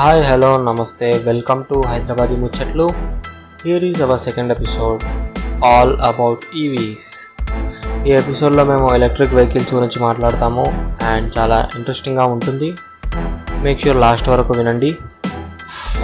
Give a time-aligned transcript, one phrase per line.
[0.00, 1.08] Hi hello నమస్తే.
[1.24, 2.84] Welcome to Hyderabad ముచ్చట్లు
[3.64, 5.02] here is our second episode
[5.64, 7.08] all about EVs
[8.06, 10.64] ఈ ఎపిసోడ్లో మేము ఎలక్ట్రిక్ వెహికల్స్ గురించి మాట్లాడతాము
[11.10, 12.68] అండ్ చాలా ఇంట్రెస్టింగ్గా ఉంటుంది.
[13.64, 14.90] మేక్ షూర్ లాస్ట్ వరకు వినండి.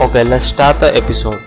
[0.05, 1.43] Okay let start the episode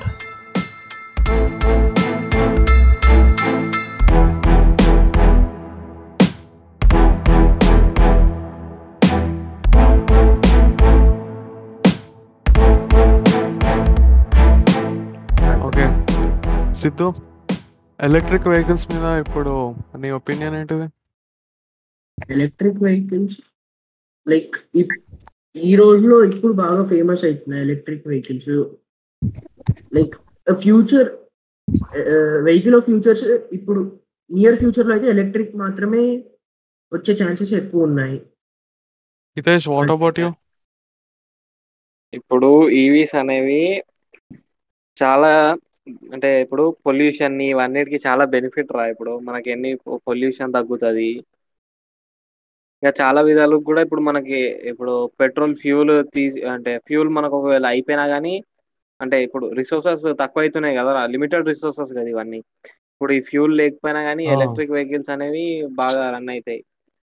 [16.89, 17.07] Siddhu
[17.99, 19.53] electric vehicles మీద ఇప్పుడు
[19.95, 20.85] నీ ఒపీనియన్ ఏంటిది?
[22.29, 23.37] ఎలక్ట్రిక్ వెహికల్స్
[24.27, 24.55] లైక్
[25.55, 28.49] ఈ రోజులో ఇప్పుడు బాగా ఫేమస్ అవుతున్నాయి electric vehicles
[29.91, 30.15] like
[30.47, 31.09] future
[32.43, 33.81] vehicle of futures ఇప్పుడు
[34.29, 36.03] నియర్ ఫ్యూచర్లో అయితే ఎలక్ట్రిక్ మాత్రమే
[36.91, 38.17] వచ్చే ఛాన్సెస్ ఎక్కువ ఉన్నాయి.
[39.37, 40.29] హితేష్ వాట్ అబౌట్ యూ
[42.13, 42.49] ఇప్పుడు
[42.83, 43.63] ఈవీస్ అనేవి
[44.97, 45.33] చాలా
[46.15, 49.13] అంటే ఇప్పుడు పొల్యూషన్ ఇవన్నిటికి చాలా బెనిఫిట్ రా ఇప్పుడు.
[49.29, 49.71] మనకి ఎన్ని
[50.07, 51.09] పొల్యూషన్ తగ్గుతుంది.
[52.83, 54.37] ఇంకా చాలా విధాలు కూడా ఇప్పుడు మనకి
[54.71, 58.33] ఇప్పుడు పెట్రోల్ ఫ్యూల్ తీసి అంటే ఫ్యూల్ మనకు ఒకవేళ అయిపోయినా కానీ
[58.99, 62.39] అంటే ఇప్పుడు రిసోర్సెస్ తక్కువ అవుతున్నాయి కదా లిమిటెడ్ రిసోర్సెస్ కదా ఇవన్నీ.
[62.93, 64.23] ఇప్పుడు ఈ ఫ్యూల్ లేకపోయినా కానీ.
[64.35, 65.45] ఎలక్ట్రిక్ వెహికల్స్ అనేవి
[65.81, 66.61] బాగా రన్ అవుతాయి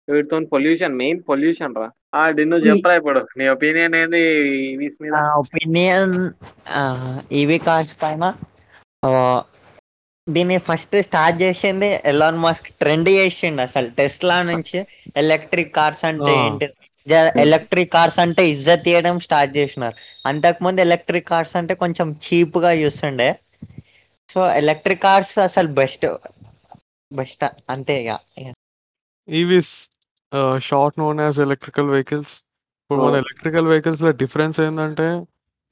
[0.09, 1.89] వీటితో పొల్యూషన్ మెయిన్ పొల్యూషన్ రా.
[2.21, 3.21] ఆ డిన్ను చెప్పరా ఇప్పుడు?
[3.39, 4.23] నీ ఒపీనియన్ ఏంది
[4.73, 5.13] ఈవీస్ మీద?
[5.43, 6.15] ఒపీనియన్
[7.41, 8.25] ఈవీ కార్స్ పైన.
[10.27, 13.89] దీన్ని ఫస్ట్ స్టార్ట్ చేసింది ఎలాన్ మస్క్ ట్రెండ్ చేసిండు అసలు.
[13.98, 14.79] టెస్లా నుంచి
[15.23, 16.33] ఎలక్ట్రిక్ కార్స్ అంటే.
[16.45, 16.67] ఏంటి?
[17.45, 19.97] ఎలక్ట్రిక్ కార్స్ అంటే ఇజ్జత్ తీయడం స్టార్ట్ చేసినారు.
[20.27, 23.29] అంతకుముందు ఎలక్ట్రిక్ కార్స్ అంటే కొంచెం చీప్గా చూస్తుండే.
[24.29, 26.07] సో ఎలక్ట్రిక్ కార్స్ అసలు బెస్ట్
[27.11, 28.12] బెస్ట్ అంతే ఇక
[29.29, 29.73] EVs
[30.69, 32.35] short known as electrical vehicles
[32.83, 33.17] ఇప్పుడు మన.
[33.23, 35.09] ఎలక్ట్రికల్ వెహికల్స్లో డిఫరెన్స్ ఏంటంటే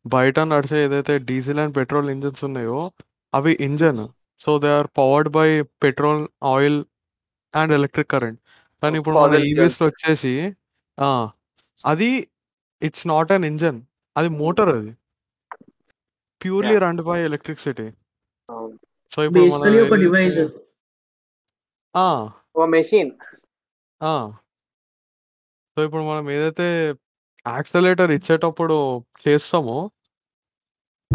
[0.05, 2.79] బయట నడిచే ఏదైతే డీజిల్ అండ్ పెట్రోల్ ఇంజన్స్ ఉన్నాయో
[3.33, 4.01] అవి engine
[4.41, 5.49] so they are powered by
[5.83, 6.79] petrol oil
[7.55, 8.41] and electric current
[8.83, 9.87] కానీ ఇప్పుడు మన ఈవీస్ fuels.
[9.89, 10.35] వచ్చేసి
[10.99, 11.09] ఆ,
[11.85, 12.11] అది
[12.83, 13.79] ఇట్స్ నాట్ అన్ ఇంజన్
[14.17, 14.93] అది మోటార్ అది
[16.41, 16.83] purely Yeah.
[16.85, 17.87] Run by electricity
[18.49, 18.75] అవును.
[19.13, 20.39] సో ఇప్పుడు మనం బేసికలీ ఒక ఏదైతే- డివైస్
[21.95, 22.07] ఆ,
[22.55, 23.11] ఓ మెషిన్
[24.01, 24.15] ఆ.
[25.77, 26.67] సో ఇప్పుడు మనం ఏదైతే
[27.47, 28.77] యాక్సలేటర్ ఇచ్చేటప్పుడు
[29.25, 29.77] చేస్తామో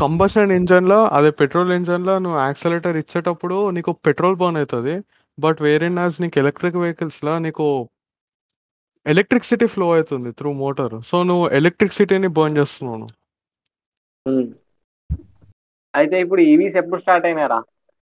[0.02, 4.96] కంబషన్ ఇంజన్లో అదే పెట్రోల్ ఇంజన్లో నువ్వు యాక్సలేటర్ ఇచ్చేటప్పుడు నీకు పెట్రోల్ బర్న్ అవుతుంది.
[5.40, 7.66] బట్ వేరే నాస్ నీకు ఎలక్ట్రిక్ వెహికల్స్లో నీకు
[9.06, 11.02] ఎలక్ట్రిసిటీ ఫ్లో అవుతుంది త్రూ మోటార్.
[11.02, 13.14] సో నువ్వు ఎలక్ట్రిసిటీని బర్న్ చేస్తున్నావు నువ్వు.
[15.96, 17.64] అయితే ఇప్పుడు e ఈవీస్ ఎప్పుడు స్టార్ట్ అయినారా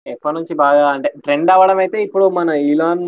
[0.05, 3.03] ఎప్పటి నుంచి బాగా అంటే ట్రెండ్ అవ్వడం అయితే ఇప్పుడు మన ఈలాన్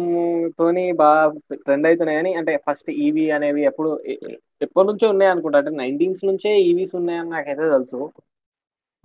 [0.57, 1.22] తోని బాగా
[1.55, 5.57] ట్రెండ్ అవుతున్నాయి కానీ అంటే ఫస్ట్ ఈవీ అనేవి ఎప్పుడు ఎ- ఎ- ఎప్పటి ఉన్నాయి అనుకుంటా.
[5.57, 8.11] అంటే నైన్టీన్స్ నుంచే e ఈవీస్ ఉన్నాయని నాకైతే తెలుసు.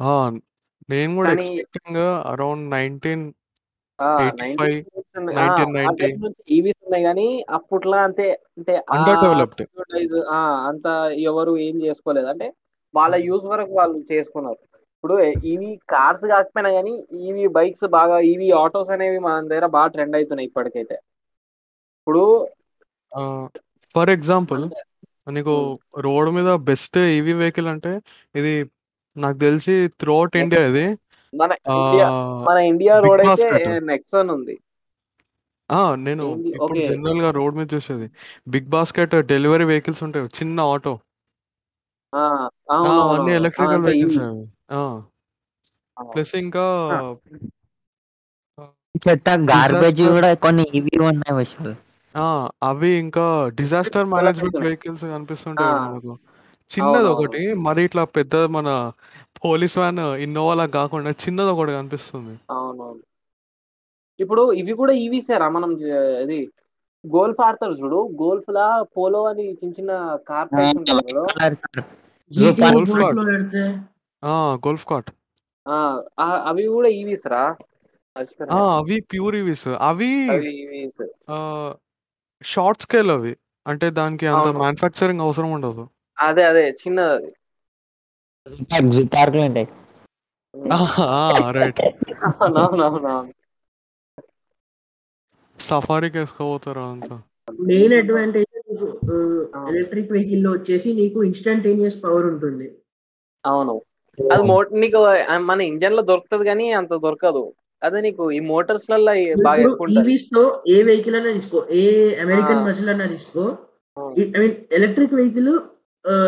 [0.01, 0.31] ఆ,
[0.91, 1.97] నేను కూడా కానీ- ఎక్స్పెక్టింగ్
[2.31, 3.33] అరౌండ్ నైన్టీన్
[4.01, 5.39] ఆ, 85, 1990s ఉన్నాయి.
[5.39, 6.05] ఆ, 1990.
[6.05, 8.33] ఆ time నుంచి ఈవీస్ ఉన్నాయి కానీ అప్పట్లో అంతే.
[8.33, 12.27] అంటే ఆ అండర్ డెవలప్డ్ advertise, ఆ, అంత ఎవరు ఏం చేసుకోలేదు.
[12.27, 12.55] అంటే
[12.95, 14.59] వాళ్ళ యూజ్ వరకు వాళ్ళు చేసుకున్నారు.
[14.77, 20.17] ఇప్పుడు ఈవీ కార్స్ కాకపోయినా కానీ ఈవీ బైక్స్ బాగా ఈవీ ఆటోస్ అనేవి మన దగ్గర బాగా ట్రెండ్
[20.17, 20.95] అవుతున్నాయి ఇప్పటికైతే.
[21.99, 22.49] ఇప్పుడు
[23.95, 24.71] ఫర్ ఎగ్జాంపుల్
[25.31, 28.01] నీకు రోడ్ మీద బెస్ట్ ఈవీ వెహికల్ అంటే
[28.35, 28.71] ఇది
[29.17, 30.84] నాకు తెలిసి త్రూ అవుట్ ఇండియా ఇది
[31.33, 32.06] మన ఇండియా
[32.49, 33.84] మన ఇండియా Big రోడ్ అయితే Basket.
[33.87, 34.56] నెక్సన్ ఉంది
[35.71, 36.49] ఆ, నేను ఏంది?
[36.50, 36.81] ఇప్పుడు.
[36.89, 38.06] జనరల్గా రోడ్ మీద చూసేది
[38.47, 40.95] బిగ్ బాస్కెట్ డెలివరీ వెహికల్స్ ఉంటాయి చిన్న ఆటో
[42.12, 42.23] ఆ,
[42.75, 43.31] అన్ని.
[43.39, 44.19] Electrical vehicles.
[44.23, 44.43] అవి.
[45.97, 46.65] ప్లస్ ఇంకా
[49.05, 51.73] చెత్త గార్బేజ్ కూడా కొన్ని ఈవీ ఉన్నాయి విషయాలు
[52.62, 53.25] అవి ఇంకా
[53.59, 54.59] డిజాస్టర్ మేనేజ్మెంట్.
[54.67, 55.77] వెహికల్స్ కనిపిస్తుంటాయి ఆ.
[55.77, 56.12] కదా మనకు
[56.78, 58.93] చిన్నది ఒకటి మరి ఇట్లా పెద్ద మన
[59.44, 62.41] పోలీస్ వ్యాన్ ఇన్నోవాలా కాకుండా చిన్నది ఒకటి కనిపిస్తుంది.
[62.50, 63.00] అవునవును.
[64.21, 66.50] ఇప్పుడు ఇవి కూడా ఈవీసేరా మనం జ- ఇది
[67.06, 68.11] గోల్ఫ్ ఆడతారు చూడు.
[68.22, 72.97] గోల్ఫ్ లా పోలో అని చిన్న చిన్న కార్ ఉంటాయి గోల్ఫ్.
[72.97, 73.81] లో పెడితే.
[74.25, 75.11] ఆ గోల్ఫ్ కార్ట్.
[75.69, 77.56] ఆ, ఆ- అవి కూడా ఈవీస్ రా
[78.19, 78.76] మర్చిపోయినా.
[78.76, 81.08] అవి ప్యూర్ ఈవీస్ అవి అవి ఈవీస్
[82.43, 83.37] షార్ట్ స్కేల్ అవి.
[83.67, 84.58] అంటే దానికి అంత అవును.
[84.58, 85.88] మ్యానుఫ్యాక్చరింగ్ అవసరం ఉండదు.
[86.23, 87.31] అదే అదే చిన్నది.
[89.45, 89.67] ఉంటాయి.
[91.55, 91.83] రైట్
[95.59, 97.17] సఫారీకి వేసుకోపోతారు అంతా?
[97.63, 98.49] మెయిన్ అడ్వాంటేజ్
[99.71, 102.69] ఎలక్ట్రిక్ వెహికల్లో వచ్చేసి నీకు ఇన్స్టంటేనియస్ పవర్ ఉంటుంది.
[103.45, 103.75] అవును.
[104.19, 105.01] అది మో నీకు
[105.43, 107.45] మన ఇంజన్లో దొరుకుతుంది కానీ అంత దొరకదు.
[107.83, 111.61] అదే నీకు ఈ మోటార్స్లలో బాగా ఇప్పుడు ఎక్కువ ఉంటది ఈవీస్లో ఏ వెహికల్ అయినా తీసుకో.
[111.73, 111.85] ఏ
[112.21, 112.67] అమెరికన్ ఆ.
[112.67, 113.45] బస్సులు అయినా తీసుకో.
[114.17, 115.53] I mean electric vehicle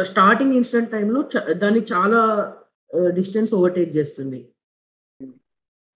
[0.03, 1.21] starting instant టైంలో
[1.53, 2.21] దాన్ని చాలా
[3.15, 4.41] డిస్టెన్స్ ఓవర్టేక్ చేస్తుంది.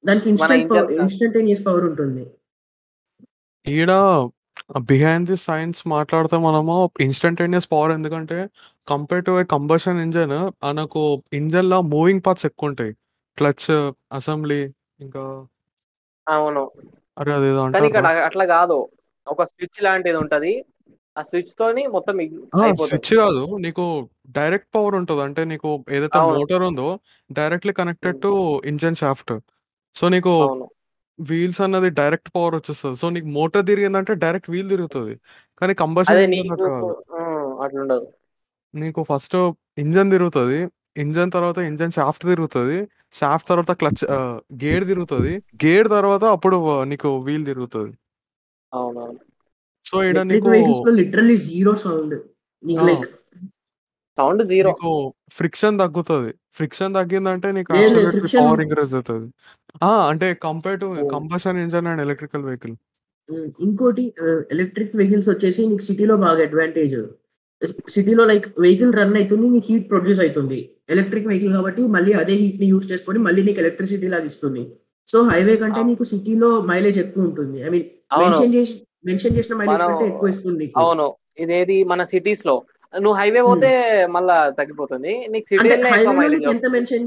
[0.05, 2.25] దానికి ఇన్స్టెంట్ ఇన్స్టంటేనియస్ పవర్ ఉంటుంది.
[3.67, 3.93] ఈడ
[4.81, 8.39] బిహైండ్ ది సైన్స్ మాట్లాడితే మనము ఇన్స్టంటేనియస్ పవర్ ఎందుకంటే
[8.89, 10.35] కంపేర్ టు కంబషన్ ఇంజన్
[10.65, 12.93] మనకు ఇంజన్లో మూవింగ్ పార్ట్స్ ఎక్కువ ఉంటాయి
[13.39, 13.67] క్లచ్
[14.13, 14.61] అసెంబ్లీ
[15.01, 15.23] ఇంకా
[16.27, 16.71] అవును.
[17.19, 17.61] అరే అదేదో
[18.29, 18.79] అట్లా కాదు.
[19.27, 20.53] ఒక స్విచ్ లాంటిది ఉంటది.
[21.19, 22.17] ఆ స్విచ్ తోని మొత్తం
[22.81, 23.43] స్విచ్ కాదు.
[23.65, 23.85] నీకు
[24.39, 25.23] డైరెక్ట్ పవర్ ఉంటుంది.
[25.29, 26.19] అంటే నీకు ఏదైతే.
[26.39, 26.89] మోటార్ ఉందో
[27.31, 28.33] directly connected to
[28.73, 29.33] engine shaft
[29.95, 30.33] so నీకు
[31.19, 32.97] వీల్స్ అన్నది డైరెక్ట్ పవర్ వచ్చేస్తుంది.
[33.03, 35.15] సో నీకు మోటార్ తిరిగిందంటే డైరెక్ట్ వీల్ తిరుగుతుంది.
[35.61, 36.19] కానీ కంబషన్
[37.65, 38.07] అట్లుండదు.
[38.75, 39.37] నీకు ఫస్ట్
[39.85, 40.59] ఇంజన్ తిరుగుతుంది.
[41.05, 42.79] ఇంజన్ తర్వాత ఇంజన్ షాఫ్ట్ తిరుగుతుంది.
[43.19, 44.05] షాఫ్ట్ తర్వాత క్లచ్
[44.65, 45.33] గేర్ తిరుగుతుంది.
[45.65, 46.57] గేర్ తర్వాత అప్పుడు
[46.91, 47.93] నీకు వీల్ తిరుగుతుంది.
[48.73, 49.21] అవునవును.
[49.89, 50.49] సో ఇక్కడ నీకు
[51.01, 52.15] లిటరల్లీ జీరో సౌండ్
[52.63, 52.85] నీకు.
[52.89, 53.07] లైక్
[54.19, 54.71] సౌండ్ జీరో
[55.39, 56.31] ఫ్రిక్షన్ తగ్గుతుంది.
[56.59, 57.71] ఫ్రిక్షన్ తగ్గిందంటే నీకు
[58.39, 59.27] పవర్ ఇంక్రీజ్ అవుతుంది.
[59.89, 60.89] ఆ అంటే compare to.
[61.15, 62.77] Combustion engine and electrical vehicle
[63.67, 64.05] ఇంకోటి
[64.55, 66.99] ఎలక్ట్రిక్ వెహికల్స్ వచ్చేసి నీకు సిటీలో బాగా అడ్వాంటేజ్
[67.95, 70.59] సిటీలో లైక్ వెహికల్ రన్ అవుతుంది నీకు హీట్ ప్రొడ్యూస్ అవుతుంది
[70.95, 74.63] ఎలక్ట్రిక్ వెహికల్ కాబట్టి మళ్ళీ అదే హీట్ని యూస్ చేసుకొని మళ్ళీ నీకు ఎలక్ట్రిసిటీ లాగా ఇస్తుంది.
[75.09, 75.81] సో హైవే కంటే.
[75.91, 77.59] నీకు సిటీలో మైలేజ్ ఎక్కువ ఉంటుంది.
[77.67, 77.87] ఐ మీన్
[78.23, 78.75] మెన్షన్ చేసి
[79.05, 81.07] మెన్షన్ చేసిన మైలేజ్ కంటే ఎక్కువ ఇస్తుంది అవును.
[81.45, 82.57] ఇదేది మన సిటీస్లో.
[82.95, 83.71] నువ్వు హైవే పోతే
[84.15, 85.13] మళ్ళా తగ్గిపోతుంది.
[85.33, 87.03] నీకు నీకు ఎంత మెన్షన్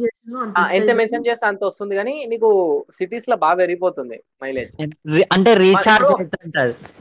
[0.78, 0.90] ఎంత.
[1.00, 2.50] మెన్షన్ చేస్తే అంత వస్తుంది కానీ నీకు
[2.98, 4.74] సిటీస్లో బాగా పెరిగిపోతుంది మైలేజ్
[5.36, 6.12] అంటే రీఛార్జ్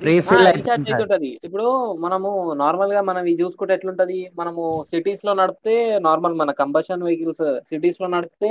[0.08, 1.66] రీఛార్జ్ అవుతుంటది ఇప్పుడు
[2.04, 2.30] మనము
[2.62, 4.18] నార్మల్గా మనం ఇది చూసుకుంటే ఎట్లుంటది?
[4.40, 5.76] మనము సిటీస్లో నడిపితే
[6.08, 8.50] నార్మల్ మన కంబషన్ వెహికల్స్ సిటీస్లో నడిపితే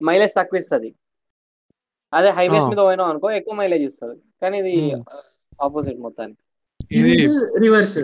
[0.00, 0.90] మైలేజ్ తక్కువ ఇస్తుంది.
[2.12, 2.68] అదే హైవేస్.
[2.72, 4.18] మీద పోయినాం అనుకో ఎక్కువ మైలేజ్ ఇస్తుంది.
[4.42, 4.74] కానీ ఇది.
[5.62, 6.42] ఆపోజిట్ మొత్తానికి.
[6.92, 7.26] ఇది
[7.58, 7.98] రివర్స్.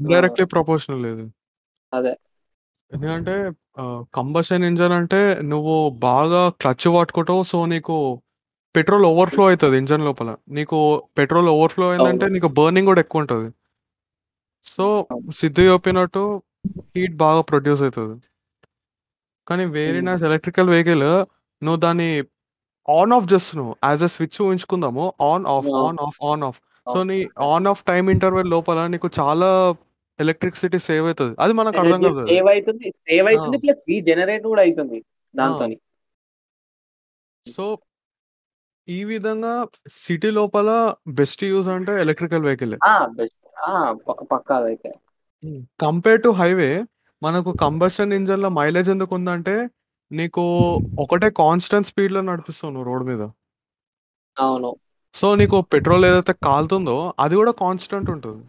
[0.00, 1.26] ఇండైరెక్ట్లీ ప్రపోర్షనల్ ఇది.
[1.94, 2.16] అదే.
[2.94, 3.52] ఎందుకంటే
[4.14, 8.22] కంబషన్ ఇంజన్ అంటే నువ్వు బాగా క్లచ్ పట్టుకుంటావు సో నీకు
[8.76, 10.36] పెట్రోల్ ఓవర్ఫ్లో అవుతుంది ఇంజన్ లోపల.
[10.48, 12.28] నీకు పెట్రోల్ ఓవర్ఫ్లో అయిందంటే.
[12.28, 13.54] నీకు బర్నింగ్ కూడా ఎక్కువ ఉంటుంది.
[14.64, 15.06] సో
[15.36, 16.42] సిద్ధు చెప్పినట్టు
[16.96, 18.20] హీట్ బాగా ప్రొడ్యూస్ అవుతుంది.
[19.48, 21.02] కానీ వేరే నాస్ ఎలక్ట్రికల్ వెహికల్
[21.64, 22.24] నువ్వు దాన్ని
[22.90, 23.76] ఆన్ ఆఫ్ చేస్తున్నావు.
[23.84, 25.12] As a switch ఊహించుకుందాము.
[25.20, 25.66] On off.
[25.66, 26.60] On off on off.
[26.86, 27.18] So నీ
[27.52, 29.50] ఆన్ ఆఫ్ టైం ఇంటర్వెల్ లోపల నీకు చాలా
[30.18, 31.34] ఎలక్ట్రిసిటీ సేవ్ అవుతుంది.
[31.40, 32.22] అది మనకు అర్థం కాదు.
[32.30, 33.58] సేవ్ అవుతుంది సేవ్ అవుతుంది.
[33.58, 34.98] ప్లస్ రీజనరేట్ కూడా అవుతుంది
[35.34, 35.66] దాంతో
[37.46, 37.64] సో
[38.88, 39.52] ఈ విధంగా
[39.88, 40.70] సిటీ లోపల
[41.18, 42.74] బెస్ట్ యూజ్ అంటే ఎలక్ట్రికల్ వెహికల్.
[43.16, 43.38] బెస్ట్.
[44.32, 44.90] పక్కా అదైతే.
[45.80, 46.70] కంపేర్ టు హైవే
[47.22, 49.54] మనకు కంబషన్ ఇంజన్లో మైలేజ్ ఎందుకు ఉందంటే
[50.10, 50.42] నీకు
[50.98, 53.22] ఒకటే కాన్స్టెంట్ స్పీడ్లో నడిపిస్తావు నువ్వు రోడ్ మీద.
[54.36, 54.70] అవును.
[55.14, 58.44] సో నీకు పెట్రోల్ ఏదైతే కాలుతుందో అది కూడా కాన్స్టెంట్ ఉంటుంది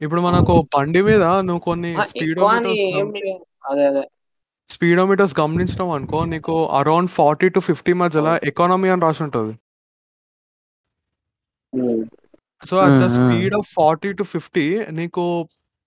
[0.00, 3.42] ఇప్పుడు మనకు బండి మీద నువ్వు కొన్ని ఆ, ఎక్కువ అని ఏం స్పీడోమీటర్స్ లేదు.
[3.70, 4.02] అదే అదే
[4.70, 9.54] స్పీడోమీటర్స్ గమనించినావు అనుకో నీకు అరౌండ్ ఫార్టీ టు ఫిఫ్టీ మధ్యలో ఎకానమీ అని రాసి ఉంటుంది.
[12.62, 13.08] So at the.
[13.16, 14.66] Speed of forty to fifty
[14.98, 15.24] నీకు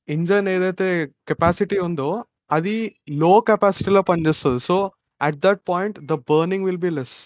[0.07, 0.87] ఇంజన్ ఏదైతే
[1.29, 2.09] కెపాసిటీ ఉందో
[2.51, 2.75] అది
[3.19, 4.77] లో కెపాసిటీలో పనిచేస్తుంది so
[5.21, 7.17] at that point the burning will be less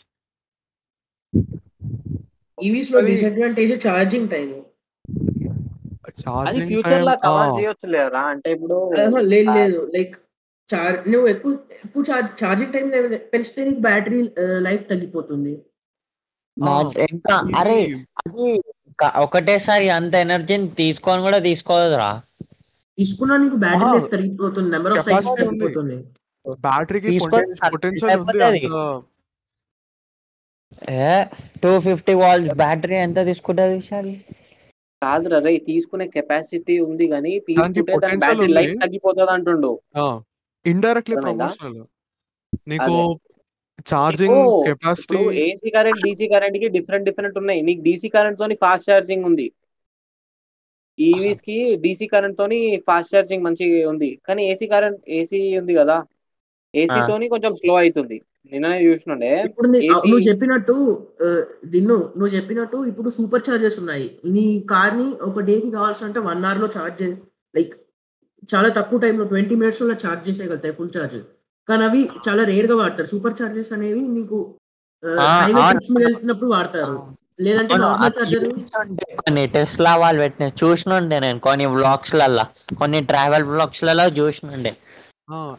[2.63, 4.47] ఈవీస్లో అది- డిసడ్వాంటేజ్ ఛార్జింగ్ టైం
[6.05, 8.19] అది ఛార్జింగ్ ఫ్యూచర్లో కవర్ టైం చేయొచ్చు లేరా?
[8.19, 9.91] అంటే ఇప్పుడు లేదు లేదు.
[9.95, 10.15] లైక్
[10.69, 12.89] చార్ నువ్వు ఎక్కువ ఎక్కువ చార్జ్ ఛార్జింగ్ టైం
[13.33, 15.53] పెంచితే నీకు బ్యాటరీ లైఫ్ తగ్గిపోతుంది.
[16.99, 17.31] ఎంత?
[17.57, 17.79] అరే
[18.17, 18.61] అది
[19.17, 22.21] ఒకటేసారి అంత ఎనర్జీని తీసుకొని కూడా తీసుకోదురా.
[22.97, 23.99] తీసుకున్నా నీకు బ్యాటరీ.
[23.99, 24.71] లైఫ్ తగ్గిపోతుంది.
[24.71, 25.29] Number of cycles.
[25.39, 25.97] తగ్గిపోతుంది.
[26.59, 27.19] బ్యాటరీకి
[27.71, 28.67] పొటెన్షియల్ ఉంది
[31.03, 31.05] ఏ
[31.63, 34.11] టూ ఫిఫ్టీ వాల్స్ బ్యాటరీ ఎంత తీసుకుంటది విశాల్?
[35.01, 38.49] కాదురా రే తీసుకునే కెపాసిటీ ఉంది కానీ తీసుకుంటే దాని బ్యాటరీ.
[38.57, 39.71] లైఫ్ తగ్గిపోతుంది అంటుండు.
[40.65, 41.15] ఇండైరెక్ట్లీ?
[41.25, 41.79] ప్రమోషనల్
[42.71, 42.95] నీకు
[44.21, 47.61] నీకు కెపాసిటీ ఏసీ కరెంట్ డీసీ కరెంట్కి డిఫరెంట్ డిఫరెంట్ ఉన్నాయి.
[47.67, 49.47] నీకు డీసీ కరెంట్ తోని ఫాస్ట్ ఛార్జింగ్ ఉంది.
[50.97, 54.09] ఈవీస్కి డీసీ కరెంట్ తోని ఫాస్ట్ ఛార్జింగ్ మంచిగా ఉంది.
[54.27, 55.97] కానీ ఏసీ కరెంట్ ఏసీ ఉంది కదా.
[56.73, 57.05] ఏసీ ఆ.
[57.07, 58.17] తోని కొంచెం స్లో అవుతుంది
[58.51, 59.67] నిన్ననే చూసినుండే ఇప్పుడు
[60.03, 60.75] నువ్వు చెప్పినట్టు
[61.21, 61.27] ఆ,
[61.67, 64.05] దిన్ను నువ్వు చెప్పినట్టు ఇప్పుడు సూపర్ చార్జెస్ ఉన్నాయి.
[64.35, 67.03] నీ కార్ని ఒక డే కి కావాల్సింటే వన్ అవర్లో చార్జ్
[67.55, 67.73] లైక్
[68.49, 71.17] చాలా తక్కువ టైంలో ట్వంటీ మినిట్స్లో చార్జ్ చేసేయగలుగుతాయి ఫుల్ చార్జ్
[71.67, 73.09] కానీ అవి చాలా రేర్గా వాడతారు.
[73.11, 74.37] సూపర్ చార్జెస్ అనేవి నీకు
[75.99, 76.95] వెళ్తున్నప్పుడు వాడతారు.
[77.39, 78.45] లేదంటే నార్మల్ చార్జర్
[79.19, 82.45] కొన్ని టెస్లా వాళ్ళు పెట్టిన చూసినుండే నేను కొన్ని వ్లాగ్స్ లల్లా.
[82.79, 84.71] కొన్ని ట్రావెల్ వ్లాగ్స్లలో చూసినుండే.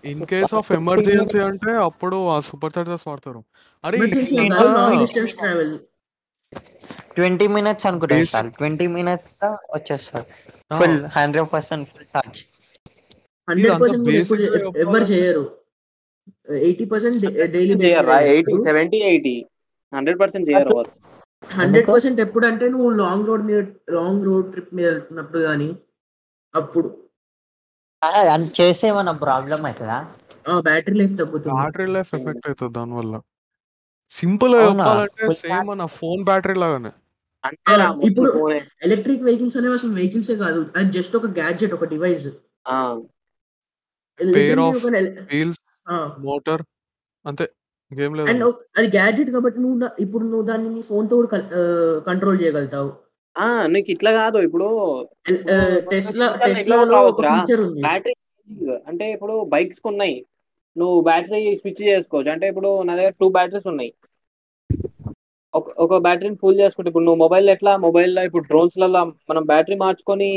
[0.05, 3.45] ఇన్ కేస్ ఆఫ్ ఎమర్జెన్సీ అంటే అప్పుడు ఆ సూపర్ చార్జర్స్ వాడతారు.
[3.85, 5.79] అరే ఎమర్జెన్సీ ఇంకా long distance travel
[7.17, 8.53] twenty minutes అనుకుంటా Basic- సార్.
[8.53, 10.25] ట్వంటీ మినిట్స్ వచ్చేస్తారు.
[10.73, 12.41] ఆ, full hundred percent full charge
[13.51, 15.57] hundred percent ఎవరు చేయరు.
[16.51, 18.21] ఎయిటీ పర్సెంట్ డైలీ చేయరా?
[18.21, 19.47] Eighty seventy eighty
[19.95, 20.85] hundred percent చేయరు
[21.45, 25.77] హండ్రెడ్ పర్సెంట్ ఎప్పుడు అంటే నువ్వు లాంగ్ రోడ్ మీద లాంగ్ రోడ్ ట్రిప్ మీద వెళ్తున్నప్పుడు కానీ
[26.55, 27.10] అప్పుడు.
[28.05, 30.13] అది చేస్తే ఏమన్నా ప్రాబ్లం అవుతుందా
[30.61, 31.49] బ్యాటరీ లైఫ్ తగ్గుతుంది.
[31.49, 33.21] బ్యాటరీ లైఫ్ ఎఫెక్ట్ అవుతుంది దానివల్ల
[34.11, 34.79] సింపుల్గా అవునా?
[34.79, 36.91] చెప్పాలంటే సేమ్ మన ఫోన్ బ్యాటరీ లాగానే.
[38.07, 38.63] ఇప్పుడు- ఫోనే.
[38.83, 40.67] ఎలక్ట్రిక్ వెహికల్స్ అనేవి అసలు వెహికల్సే కాదు.
[40.77, 42.27] అది జస్ట్ ఒక గ్యాడ్జెట్ ఒక డివైస్.
[42.69, 43.03] ఆ,
[44.35, 44.85] పేర్ ఆఫ్
[45.35, 45.61] వీల్స్
[46.19, 46.63] మోటార్
[47.27, 47.51] అంతే.
[47.93, 51.29] ఇంకేం అండ్ లేదు అది గ్యాడ్జెట్ కాబట్టి నువ్వు ఇప్పుడు నువ్వు దాన్ని నీ ఫోన్తో కూడా
[52.07, 53.10] కంట్రోల్ చేయగలుగుతావు.
[53.37, 54.69] ఆ, నీకు ఇట్లా కాదు ఇప్పుడు
[55.91, 57.33] టెస్లా ఇంకా టెస్లాలో ఎట్లా ఒక రావచ్చురా?
[57.37, 58.15] ఫీచర్ ఉంది బ్యాటరీ
[58.89, 60.17] అంటే ఇప్పుడు బైక్స్ ఉన్నాయి
[60.77, 62.31] నువ్వు బ్యాటరీ స్విచ్ చేసుకోవచ్చు.
[62.35, 63.91] అంటే ఇప్పుడు నా దగ్గర టూ బ్యాటరీస్ ఉన్నాయి.
[65.55, 67.73] ఒక ఒక బ్యాటరీని ఫుల్ చేసుకుంటే ఇప్పుడు నువ్వు మొబైల్ ఎట్లా?
[67.85, 70.29] మొబైల్లో ఇప్పుడు drones లలో మనం బ్యాటరీ మార్చుకొని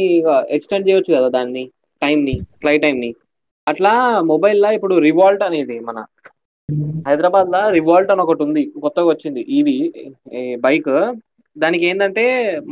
[0.57, 1.63] ఎక్స్టెండ్ చేయొచ్చు కదా దాన్ని?
[2.01, 3.11] టైం ని ఫ్లై టైం ని.
[3.67, 3.91] అట్లా
[4.31, 5.99] మొబైల్ లా ఇప్పుడు రివాల్ట్ అనేది మన
[7.07, 8.63] హైదరాబాద్ లా రివాల్ట్ అని ఒకటి ఉంది.
[8.83, 9.41] కొత్తగా వచ్చింది.
[9.57, 9.75] ఈవీ
[10.65, 10.91] బైక్
[11.55, 12.23] దానికి ఏంటంటే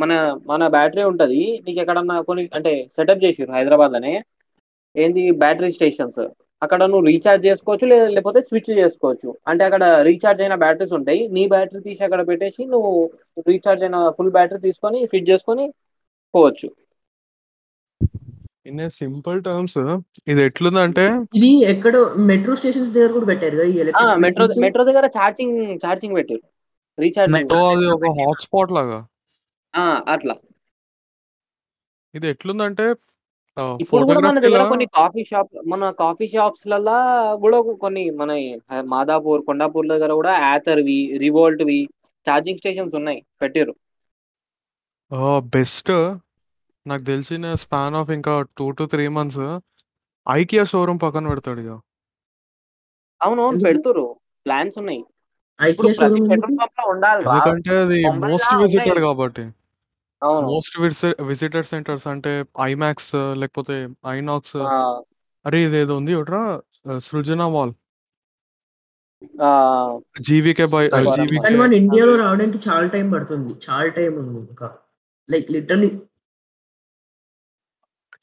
[0.02, 0.12] మన
[0.52, 1.42] మన బ్యాటరీ ఉంటది.
[1.66, 4.14] నీకు ఎక్కడన్నా కొన్ని అంటే సెటప్ చేసిర్రు హైదరాబాద్లోనే
[4.96, 5.24] ఏంది?
[5.44, 6.24] Battery stations.
[6.62, 9.30] అక్కడ నువ్వు రీఛార్జ్ చేసుకోవచ్చు లేదా లేకపోతే స్విచ్ చేసుకోవచ్చు.
[9.50, 11.22] అంటే అక్కడ రీఛార్జ్ అయిన బ్యాటరీస్ ఉంటాయి.
[11.36, 12.92] నీ బ్యాటరీ తీసి అక్కడ పెట్టేసి నువ్వు
[13.52, 15.66] రీఛార్జ్ అయిన ఫుల్ బ్యాటరీ తీసుకొని ఫిట్ చేసుకొని
[16.34, 16.70] పోవచ్చు.
[18.70, 19.80] ఇన్ సింపుల్ టర్మ్స్
[20.32, 21.06] ఇది ఎట్లుందంటే
[21.38, 23.58] ఇది ఎక్కడో మెట్రో స్టేషన్స్ దగ్గర కూడా పెట్టారు
[24.26, 26.44] మెట్రో మెట్రో దగ్గర ఛార్జింగ్ ఛార్జింగ్ పెట్టారు
[27.70, 29.00] అది ఒక హాట్స్పాట్ లాగా.
[30.14, 30.36] అట్లా.
[32.14, 32.86] ఇది ఎట్లుందంటే
[33.84, 36.98] ఇప్పుడు కూడా మన దగ్గర కొన్ని కాఫీ షాప్ మన కాఫీ షాప్స్ లల్లా
[37.44, 38.32] కూడా కొన్ని మన
[38.86, 41.80] మాదాపూర్ కొండాపూర్ దగ్గర కూడా యాథర్వి రివోల్ట్వి
[42.28, 43.74] ఛార్జింగ్ స్టేషన్స్ ఉన్నాయి పెట్టారు
[45.54, 45.92] బెస్ట్
[46.86, 49.44] నాకు తెలిసిన స్పాన్ ఆఫ్ ఇంకా two to three months
[50.28, 51.72] IKEA showroom పక్కన పెడతాడు ఇక
[53.22, 53.44] అవును?
[53.66, 54.06] పెడుతురు
[54.46, 55.02] ప్లాన్స్ ఉన్నాయి.
[57.26, 58.56] ఎందుకంటే అది మోస్ట్.
[58.56, 59.42] విజిటెడ్ కాబట్టి.
[60.24, 60.48] అవును.
[60.48, 60.80] మోస్ట్
[61.22, 64.58] విజిటెడ్ సెంటర్స్ అంటే ఐమాక్స్ లేకపోతే ఐనాక్స్
[65.46, 66.62] అరే ఇదేదో ఉంది ఒకట్రా
[66.98, 67.42] సృజన
[69.42, 69.50] ఆ,
[70.22, 73.56] జీవికే బై జీవికే మన ఇండియాలో రావడానికి చాలా టైం పడుతుంది.
[73.70, 74.78] చాలా టైం ఉంది ఇంకా.
[75.30, 75.90] లైక్ లిటరలీ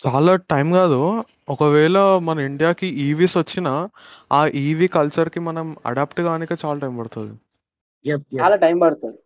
[0.07, 1.25] చాలా టైం కాదు.
[1.49, 3.89] ఒకవేళ మన ఇండియాకి ఈవీస్ వచ్చినా
[4.33, 7.35] ఆ ఈవీ కల్చర్కి మనం అడాప్ట్ కానికే చాలా టైం పడుతుంది.
[8.43, 9.19] చాలా టైం పడుతుంది.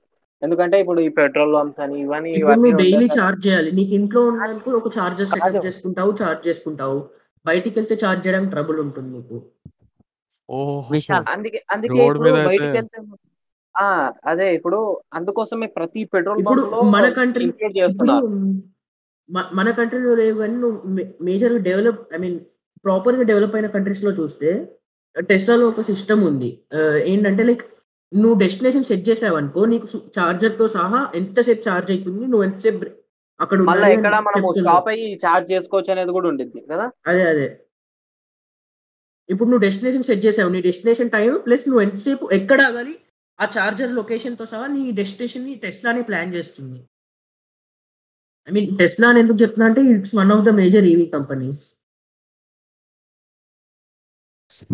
[0.42, 3.24] ఎందుకంటే ఇప్పుడు ఈ పెట్రోల్ పంప్స్ అని ఇవన్నీ ఇప్పుడు ఇవన్నీ నువ్వు డైలీ ఉంటాయి.
[3.24, 3.72] చార్జ్ చేయాలి.
[3.72, 5.66] నీకు ఇంట్లో ఉన్నందుకు ఒక చార్జర్ సెటప్ కాదు.
[5.66, 7.08] చేసుకుంటావు చార్జ్ చేసుకుంటావు.
[7.46, 9.42] బయటికి వెళ్తే చార్జ్ చేయడానికి ట్రబుల్ ఉంటుంది నీకు.
[10.50, 10.88] ఓహో.
[10.92, 13.16] విశాల్ అందుకే అందుకే రోడ్ ఇప్పుడు మీద అయితే- బయటికి వెళ్తే
[13.76, 18.26] ఆ అదే ఇప్పుడు అందుకోసమే ప్రతి పెట్రోల్ ఇప్పుడు మన కంట్రీ ఇంక్లూడ్ ఇప్పుడు చేస్తున్నారు
[19.58, 20.78] మన కంట్రీలో లేవు కానీ నువ్వు
[21.24, 22.38] మేజర్ డెవలప్ ఐ మీన్
[22.84, 24.48] ప్రాపర్గా డెవలప్ అయిన కంట్రీస్లో చూస్తే
[25.16, 26.50] టెస్లాలో ఒక సిస్టమ్ ఉంది.
[27.06, 27.64] ఏంటంటే లైక్
[28.12, 29.86] నువ్వు డెస్టినేషన్ సెట్ చేసావు అనుకో నీకు
[30.18, 32.78] చార్జర్తో సహా ఎంతసేపు చార్జ్ అవుతుంది నువ్వు ఎంతసేపు
[33.40, 33.58] అక్కడ
[33.96, 34.14] ఎక్కడ.
[34.60, 36.86] స్టాప్ అయ్యి చార్జ్ చేసుకోవచ్చు అనేది కూడా ఉండిద్ది కదా?
[37.10, 37.46] అదే అదే.
[39.28, 42.94] ఇప్పుడు నువ్వు డెస్టినేషన్ సెట్ చేసావు నీ డెస్టినేషన్ టైం ప్లస్ నువ్వు ఎంతసేపు ఎక్కడ ఆగాలి
[43.38, 46.80] ఆ చార్జర్ లొకేషన్తో సహా నీ డెస్టినేషన్ని టెస్లానే ప్లాన్ చేస్తుంది.
[48.48, 51.62] ఐ మీన్ టెస్లా అని ఎందుకు చెప్తున్నా అంటే it's one of the major EV companies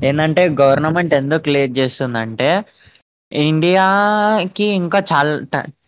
[0.03, 2.49] ఏంటంటే గవర్నమెంట్ ఎందుకు లేట్ చేస్తుందంటే
[3.33, 5.33] ఇండియాకి ఇంకా చాలా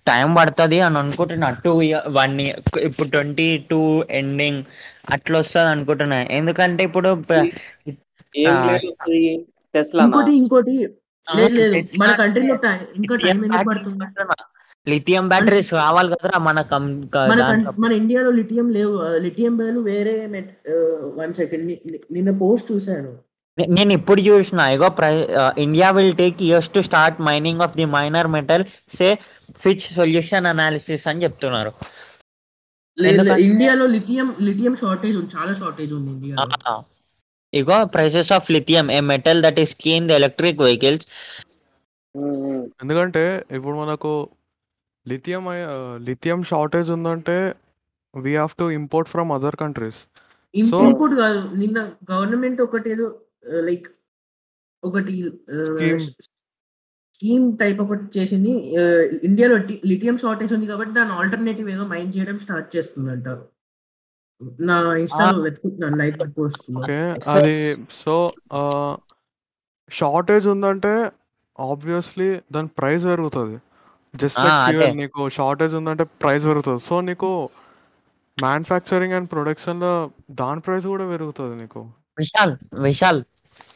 [0.08, 1.48] టైం పడుతుంది అని అనుకుంటున్నా.
[1.64, 3.80] టూ ఇయర్ వన్ ఇయర్ ఇప్పుడు ట్వంటీ టూ
[4.20, 4.60] ఎండింగ్
[5.16, 6.18] అట్లా వస్తుంది అనుకుంటున్నా.
[6.38, 7.10] ఎందుకంటే ఇప్పుడు
[9.98, 10.74] ఇంకోటి ఇంకోటి
[11.28, 14.06] లేదు లేదు Tesla మన కంట్రీలో టైం ఇంకా టైం లిథియం ఎందుకు బ్యాటరీస్ పడుతుంది?
[14.86, 16.58] లిథియం బ్యాటరీస్ కావాలి కదరా మన
[17.78, 20.14] మన ఇండియాలో లిథియం లేవు లిథియం వేలు వేరే
[21.18, 21.66] వన్ సెకండ్
[22.12, 23.12] నిన్న పోస్ట్ చూశాను.
[23.58, 25.12] నేను ఇప్పుడు చూసిన ఇగో ప్రై
[25.58, 29.08] India will take years to start mining of the minor metal say
[29.60, 31.72] Fitch solution analysis అని చెప్తున్నారు.
[33.48, 36.56] ఇండియాలో లిథియం లిథియం షార్టేజ్ ఉంది చాలా షార్టేజ్ ఉంది ఇండియాలో.
[36.70, 36.82] ఆ,
[37.52, 41.06] ఇగో prices of lithium a metal that is key in the electric vehicles.
[42.82, 44.12] ఎందుకంటే ఇప్పుడు మనకు
[45.06, 45.44] లిథియం
[46.08, 47.36] లిథియం షార్టేజ్ ఉందంటే
[48.14, 50.00] we have to import from other countries
[50.54, 51.78] import కాదు నిన్న
[52.12, 53.06] గవర్నమెంట్ ఒకటి ఏదో
[53.68, 53.86] లైక్
[54.82, 55.14] ఒకటి.
[57.14, 58.52] స్కీమ్ టైప్ ఒకటి చేసింది.
[59.28, 59.56] ఇండియాలో
[59.90, 63.28] లిథియం షార్టేజ్ ఉంది కాబట్టి దాని ఆల్టర్నేటివ్ ఏదో మైండ్ చేయడం స్టార్ట్ చేస్తుందంట.
[64.68, 66.98] నా ఇన్స్టాలో వెతుకుతున్నాను లైక్ పోస్ట్ ఓకే
[67.34, 67.58] అది
[68.02, 68.14] సో
[69.90, 70.92] షార్టేజ్ ఉందంటే
[71.58, 73.56] ఆబ్వియస్లీ దాని ప్రైస్ పెరుగుతుంది.
[74.14, 74.72] జస్ట్ ఆ, లైక్ అదే.
[74.72, 76.80] ఫ్యూయల్ నీకు షార్టేజ్ ఉందంటే ప్రైస్ పెరుగుతుంది.
[76.80, 77.28] సో నీకు
[78.38, 79.92] మ్యానుఫ్యాక్చరింగ్ అండ్ ప్రొడక్షన్లో
[80.34, 81.80] దాని ప్రైస్ కూడా పెరుగుతుంది నీకు.
[82.18, 83.20] విశాల్ విశాల్.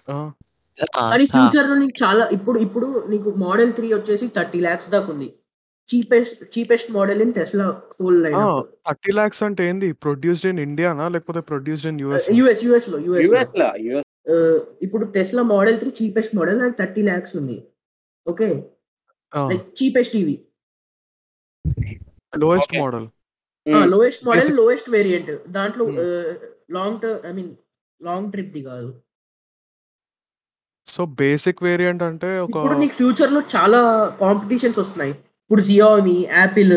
[0.09, 4.91] ఆ, ఆ, కానీ ఆ, ఫ్యూచర్లో నీకు చాలా ఇప్పుడు ఇప్పుడు నీకు మోడల్ త్రీ వచ్చేసి థర్టీ లాక్స్
[4.91, 5.29] దాకా ఉంది.
[5.89, 7.65] Cheapest cheapest model in Tesla
[7.97, 8.37] whole line
[8.87, 9.93] thirty lakhs అంటే ఏంది?
[10.05, 13.67] ప్రొడ్యూస్డ్ ఇన్ ఇండియానా లేకపోతే ప్రొడ్యూస్డ్ ఇన్ యుఎస్ యుఎస్ యుఎస్లో యుఎస్ యుఎస్లో.
[13.87, 14.09] యుఎస్
[14.83, 17.57] ఇప్పుడు Tesla model three cheapest model అది థర్టీ లాక్స్ ఉంది.
[18.27, 18.49] Okay
[19.37, 20.41] like cheapest TV
[22.37, 22.77] lowest.
[22.77, 23.09] Model
[23.69, 25.87] lowest model Basic- lowest variant దాంట్లో.
[26.71, 27.57] Long term I mean
[28.03, 29.01] long trip the కాదు.
[30.87, 33.81] So basic variant అంటే ఒక ఇప్పుడు నీకు ఫ్యూచర్లో చాలా
[34.21, 35.11] కాంపిటీషన్స్ వస్తున్నాయి.
[35.13, 36.73] ఇప్పుడు జియోమి యాపిల్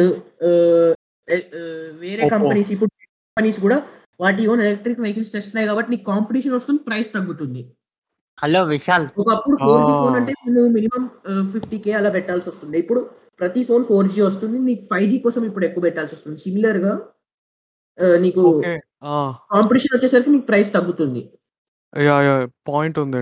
[2.00, 2.38] వేరే Oppo.
[2.38, 3.88] కంపెనీస్ ఇప్పుడు కంపెనీస్ కూడా
[4.20, 7.74] వాటి ఓన్ ఎలక్ట్రిక్ వెహికల్స్ తెస్తున్నాయి కాబట్టి నీకు కాంపిటీషన్ వస్తుంది ప్రైస్ తగ్గుతుంది.
[8.44, 9.06] హలో విశాల్.
[9.22, 10.16] ఒకప్పుడు ఫోర్ జీ ఫోన్.
[10.20, 11.04] అంటే నువ్వు మినిమం
[11.54, 12.78] ఫిఫ్టీ కే అలా పెట్టాల్సి వస్తుంది.
[12.80, 13.02] ఇప్పుడు
[13.40, 14.58] ప్రతి ఫోన్ ఫోర్ జీ వస్తుంది.
[14.60, 16.38] నీకు ఫైవ్ జీ కోసం ఇప్పుడు ఎక్కువ పెట్టాల్సి వస్తుంది.
[16.38, 16.94] సిమిలర్గా
[18.26, 18.74] నీకు ఓకే.
[19.54, 21.22] కాంపిటీషన్ వచ్చేసరికి నీకు ప్రైస్ తగ్గుతుంది.
[21.94, 22.36] యా యా
[22.70, 23.18] పాయింట్ ఉంది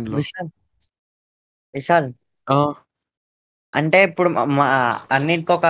[1.74, 2.10] విశాల్.
[3.76, 4.68] అంటే ఇప్పుడు మా మ-
[5.16, 5.68] అన్నిటికీ ఒక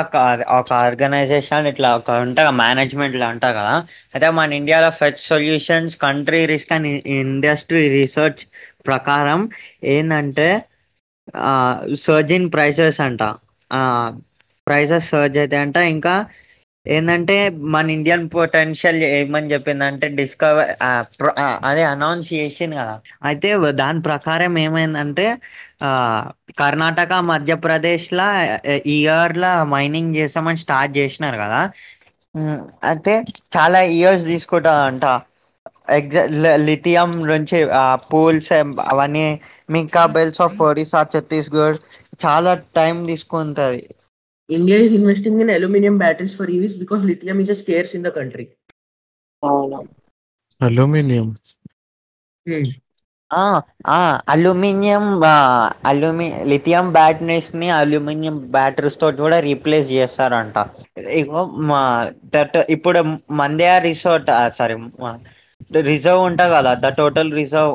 [0.57, 3.73] ఒక ఆర్గనైజేషన్ ఇట్లా ఒక ఉంటా మేనేజ్మెంట్ లా కదా.
[4.13, 8.43] అయితే మన ఇండియాలో Fitch solutions country risk and industry research
[8.87, 9.41] ప్రకారం
[9.93, 10.47] ఏంటంటే
[12.03, 13.21] సర్జ్ ఇన్ ప్రైసెస్ అంట.
[14.67, 16.15] ప్రైసెస్ సర్జ్ అయితే అంట ఇంకా
[16.85, 17.35] ఏంటంటే
[17.73, 20.71] మన ఇండియన్ పొటెన్షియల్ ఏమని చెప్పిందంటే డిస్కవర్
[21.63, 22.95] అదే అనౌన్స్ చేసింది కదా.
[23.29, 23.49] అయితే
[23.81, 25.25] దాని ప్రకారం ఏమైందంటే
[26.61, 28.27] కర్ణాటక మధ్యప్రదేశ్ లా
[28.95, 31.61] ఇయర్ లా మైనింగ్ చేస్తామని స్టార్ట్ చేసినారు కదా.
[32.89, 33.13] అయితే
[33.55, 35.05] చాలా ఇయర్స్ తీసుకుంటా అంట
[35.97, 36.23] ఎగ్జా
[36.65, 37.57] లిథియం నుంచి
[38.09, 38.51] పూల్స్
[38.85, 39.27] అవన్నీ
[39.69, 41.79] మింకా బెల్స్ ఆఫ్ ఒడిస్సా ఛత్తీస్గఢ్
[42.23, 43.81] చాలా టైం తీసుకుంటుంది.
[44.49, 48.45] India is investing in aluminium batteries for EVs because lithium is scarce in the country
[49.43, 49.79] అవును.
[50.61, 51.27] అల్యూమినియం
[53.31, 53.43] ఆ
[53.91, 53.99] ఆ
[54.33, 55.05] అల్యూమినియం
[55.89, 60.57] అల్యూమి లిథియం బ్యాటరీస్ని అల్యూమినియం బ్యాటరీస్ తోటి కూడా రీప్లేస్ చేస్తారంట.
[61.19, 61.81] ఇగో మా
[62.33, 63.01] దట్ ఇప్పుడు
[63.41, 64.75] మందయా రిసార్ట్ సారీ
[65.89, 67.73] రిజర్వ్ ఉంటా కదా ద టోటల్ రిజర్వ్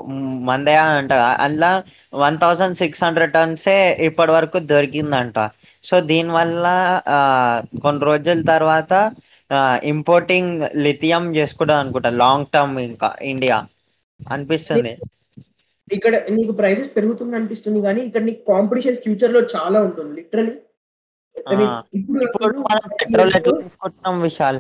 [0.49, 1.13] మందే అంట.
[1.45, 1.71] అందులో
[2.23, 3.77] వన్ థౌసండ్ సిక్స్ హండ్రెడ్ టన్సే
[4.09, 5.37] ఇప్పటి వరకు దొరికిందంట.
[5.89, 6.67] సో దీనివల్ల
[7.85, 8.93] కొన్ని రోజుల తర్వాత
[9.93, 10.55] ఇంపోర్టింగ్
[10.87, 13.59] లిథియం చేసుకుంటాం అనుకుంటా లాంగ్ టర్మ్ ఇంకా ఇండియా
[14.35, 14.93] అనిపిస్తుంది.
[15.89, 20.55] ఇక్కడ నీకు ప్రైసెస్ పెరుగుతుంది అనిపిస్తుంది కానీ ఇక్కడ నీకు కాంపిటీషన్ ఫ్యూచర్లో చాలా ఉంటుంది లిటరలీ
[21.99, 24.59] ఇప్పుడు మనం పెట్రోల్ ఎట్లా తీసుకుంటున్నాం విశాల్.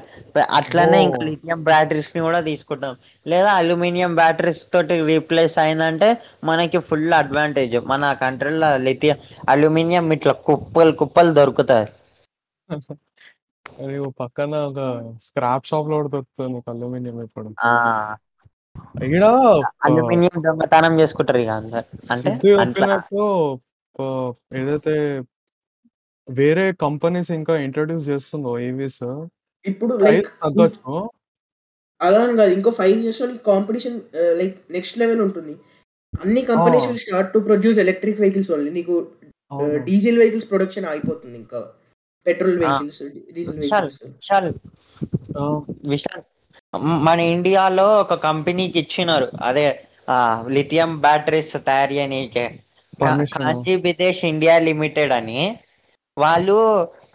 [0.59, 0.99] అట్లనే.
[1.07, 2.95] ఇంకా లిథియం బ్యాటరీస్ని కూడా తీసుకుంటాం
[3.27, 6.09] లేదా అల్యూమినియం బ్యాటరీస్ తోటి రీప్లేస్ అయిందంటే
[6.45, 9.79] మనకి ఫుల్ అడ్వాంటేజ్ మన కంట్రీలో లిథియం అల్యూమినియం
[10.17, 11.89] ఇట్లా కుప్పలు కుప్పలు దొరుకుతాయి.
[13.67, 14.81] అది పక్కన ఒక
[15.27, 17.49] స్క్రాప్ షాప్లో దొరుకుతుంది అల్యూమినియం ఇప్పుడు.
[17.61, 17.71] ఆ.
[19.07, 19.25] ఈడ
[19.87, 21.53] అల్యూమినియం దొంగతనం చేసుకుంటారు ఇక
[22.13, 22.31] అంటే
[24.59, 24.95] ఏదైతే
[26.39, 29.03] వేరే కంపెనీస్ ఇంకా ఇంట్రడ్యూస్ చేస్తుందో ఈవీస్
[29.65, 30.95] ఇప్పుడు ప్రైస్ లైక్ తగ్గొచ్చు.
[32.01, 33.99] అలా అని కాదు ఇంకో ఫైవ్ ఇయర్స్లో కాంపిటీషన్
[34.41, 35.55] లైక్ నెక్స్ట్ లెవెల్ ఉంటుంది.
[36.23, 36.87] అన్ని companies.
[36.91, 38.71] Will start to produce electric vehicles only.
[38.79, 38.97] నీకు.
[39.89, 41.61] డీజిల్ వెహికల్స్ ప్రొడక్షన్ అయిపోతుంది ఇంకా.
[42.27, 43.03] Petrol vehicles
[43.37, 44.49] diesel Vishal vehicles.
[45.93, 46.25] Vishal
[47.09, 49.69] మన ఇండియాలో ఒక కంపెనీకి ఇచ్చినారు అదే
[50.57, 52.49] లిథియం బ్యాటరీస్ తయారు చేయనీకే.
[53.01, 53.43] Permission.
[53.43, 55.41] Khanij Bidesh India limited అని.
[56.17, 56.57] వాళ్ళు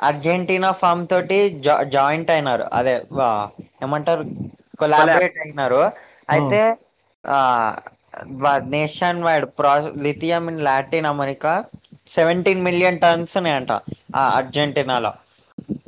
[0.02, 2.66] అర్జెంటీనా ఫామ్ తోటి జా- జాయింట్ అయినారు.
[2.74, 3.48] అదే వా-
[3.84, 4.24] ఏమంటారు?
[4.80, 5.82] కొలాబరేట్ అయినారు.
[6.30, 6.62] అయితే
[8.74, 11.54] నేషన్ వైడ్ ప్రా lithium in Latin America
[12.08, 13.72] seventeen million tons ఉన్నాయంట
[14.16, 15.12] ఆ అర్జెంటీనాలో.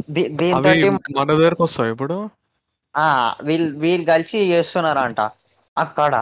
[0.09, 2.17] దీ- అవి దీంతోటి మన దగ్గరకు వస్తాయి ఇప్పుడు?
[2.95, 3.07] ఆ
[3.41, 5.19] వీళ్ళు వీళ్ళు కలిసి చేస్తున్నారంట
[5.77, 6.13] అక్కడ.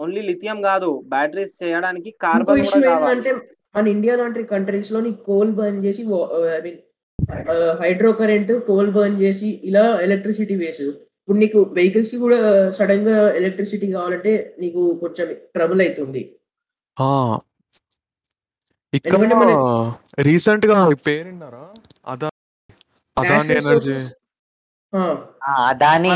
[0.00, 1.02] ఓన్లీ లిథియం కాదు.
[1.06, 3.22] బ్యాటరీస్ చేయడానికి కార్బన్ కూడా కావాలి.
[3.74, 6.02] మన ఇండియా లాంటి కంట్రీస్లో నీకు కోల్ బర్న్ చేసి
[6.50, 6.80] I mean
[7.80, 10.86] hydro current coal burn చేసి ఇలా ఎలక్ట్రిసిటీ వేసు.
[11.20, 12.38] ఇప్పుడు నీకు వెహికల్స్కి కూడా
[12.78, 16.22] సడన్గా ఎలక్ట్రిసిటీ కావాలంటే నీకు కొంచెం ట్రబుల్ అవుతుంది
[16.96, 17.10] ఆ.
[18.92, 19.12] ఇక్కడ
[20.22, 21.62] రీసెంట్గా ఈ పేరు విన్నారా?
[22.06, 22.28] అదా
[23.16, 23.94] అదాని ఎనర్జీ.
[25.68, 26.10] అదాని.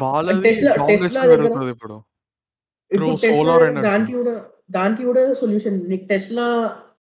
[0.00, 0.50] వాళ్ళది
[1.70, 1.96] ఇప్పుడు.
[3.28, 4.12] solar energy.
[4.70, 6.46] దానికి కూడా దానికి కూడా సొల్యూషన్ నీకు టెస్లా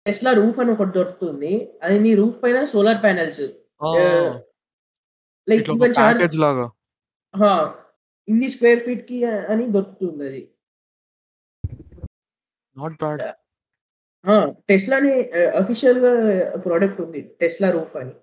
[0.05, 1.51] టెస్లా రూఫ్ అని ఒకటి దొరుకుతుంది.
[1.83, 3.41] అది నీ రూఫ్ పైన సోలార్ ప్యానెల్స్
[3.81, 3.89] ఆ,
[5.47, 6.65] లైక్ ఇట్లా ఒక ప్యాకేజ్ లాగా.
[8.27, 10.43] ఇన్ని స్క్వేర్ ఫీట్కి అని దొరుకుతుంది అది.
[12.75, 13.23] నాట్ బ్యాడ్
[14.69, 15.11] టెస్లాని
[15.59, 16.09] అఫీషియల్గా
[16.57, 17.21] ప్రోడక్ట్ ఉంది.
[17.41, 18.13] టెస్లా రూఫ్ అని.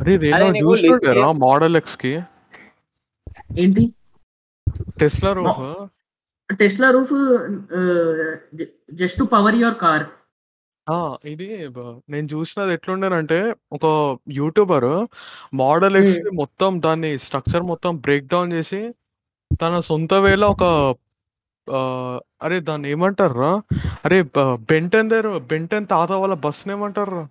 [0.00, 2.12] అరే ఇది అరే ఏదో నీకు చూస్తుంటారా లిస్ట్ మోడల్ ఎక్స్కి?
[3.58, 3.84] ఏంటి?
[4.96, 5.62] Tesla roof
[6.50, 7.14] Tesla roof
[8.94, 10.04] just to power your car
[10.86, 11.48] ఆ ఇది
[12.10, 13.38] నేను చూసినది ఎట్లుండేనంటే
[13.72, 13.84] ఒక
[14.32, 14.88] యూట్యూబర్
[15.54, 18.80] మోడల్ ఎక్స్ని మొత్తం దాన్ని స్ట్రక్చర్ మొత్తం బ్రేక్ డౌన్ చేసి
[19.60, 20.64] తన సొంత వేలో ఒక
[22.40, 23.52] అరే దాన్ని ఏమంటారా
[24.04, 24.18] అరే
[24.70, 27.22] బెంటెన్ దగ్గర బెంటెన్ తాత వాళ్ళ బస్ ఏమంటారు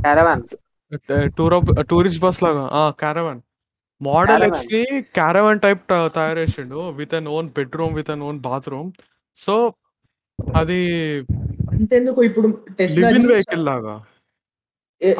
[0.00, 0.42] క్యారవాన్
[1.36, 1.54] టూర్
[1.90, 3.40] టూరిస్ట్ బస్ లాగా ఆ క్యారవాన్
[4.00, 4.80] మోడల్ ఎక్స్ని
[5.16, 5.82] క్యారవాన్ టైప్
[6.16, 6.80] తయారు చేసిండు.
[6.98, 8.90] With an own bedroom with an own bathroom
[9.36, 9.54] so
[10.56, 10.80] అది
[11.72, 12.48] అంతెందుకు ఇప్పుడు
[13.28, 13.94] వెహికల్ లాగా?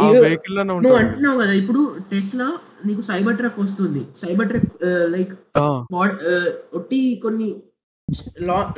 [0.00, 2.46] ఆ వెహికల్లోనే నువ్వు అంటున్నావు కదా ఇప్పుడు టెస్లా
[2.86, 4.68] నీకు సైబర్ ట్రక్ వస్తుంది సైబర్ ట్రక్
[5.14, 5.32] లైక్
[6.74, 7.48] ఒట్టి కొన్ని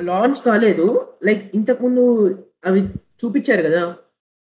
[0.08, 0.86] లాంచ్ కాలేదు.
[1.24, 2.04] లైక్ ఇంతకు ముందు
[2.66, 2.80] అవి
[3.22, 3.82] చూపించారు కదా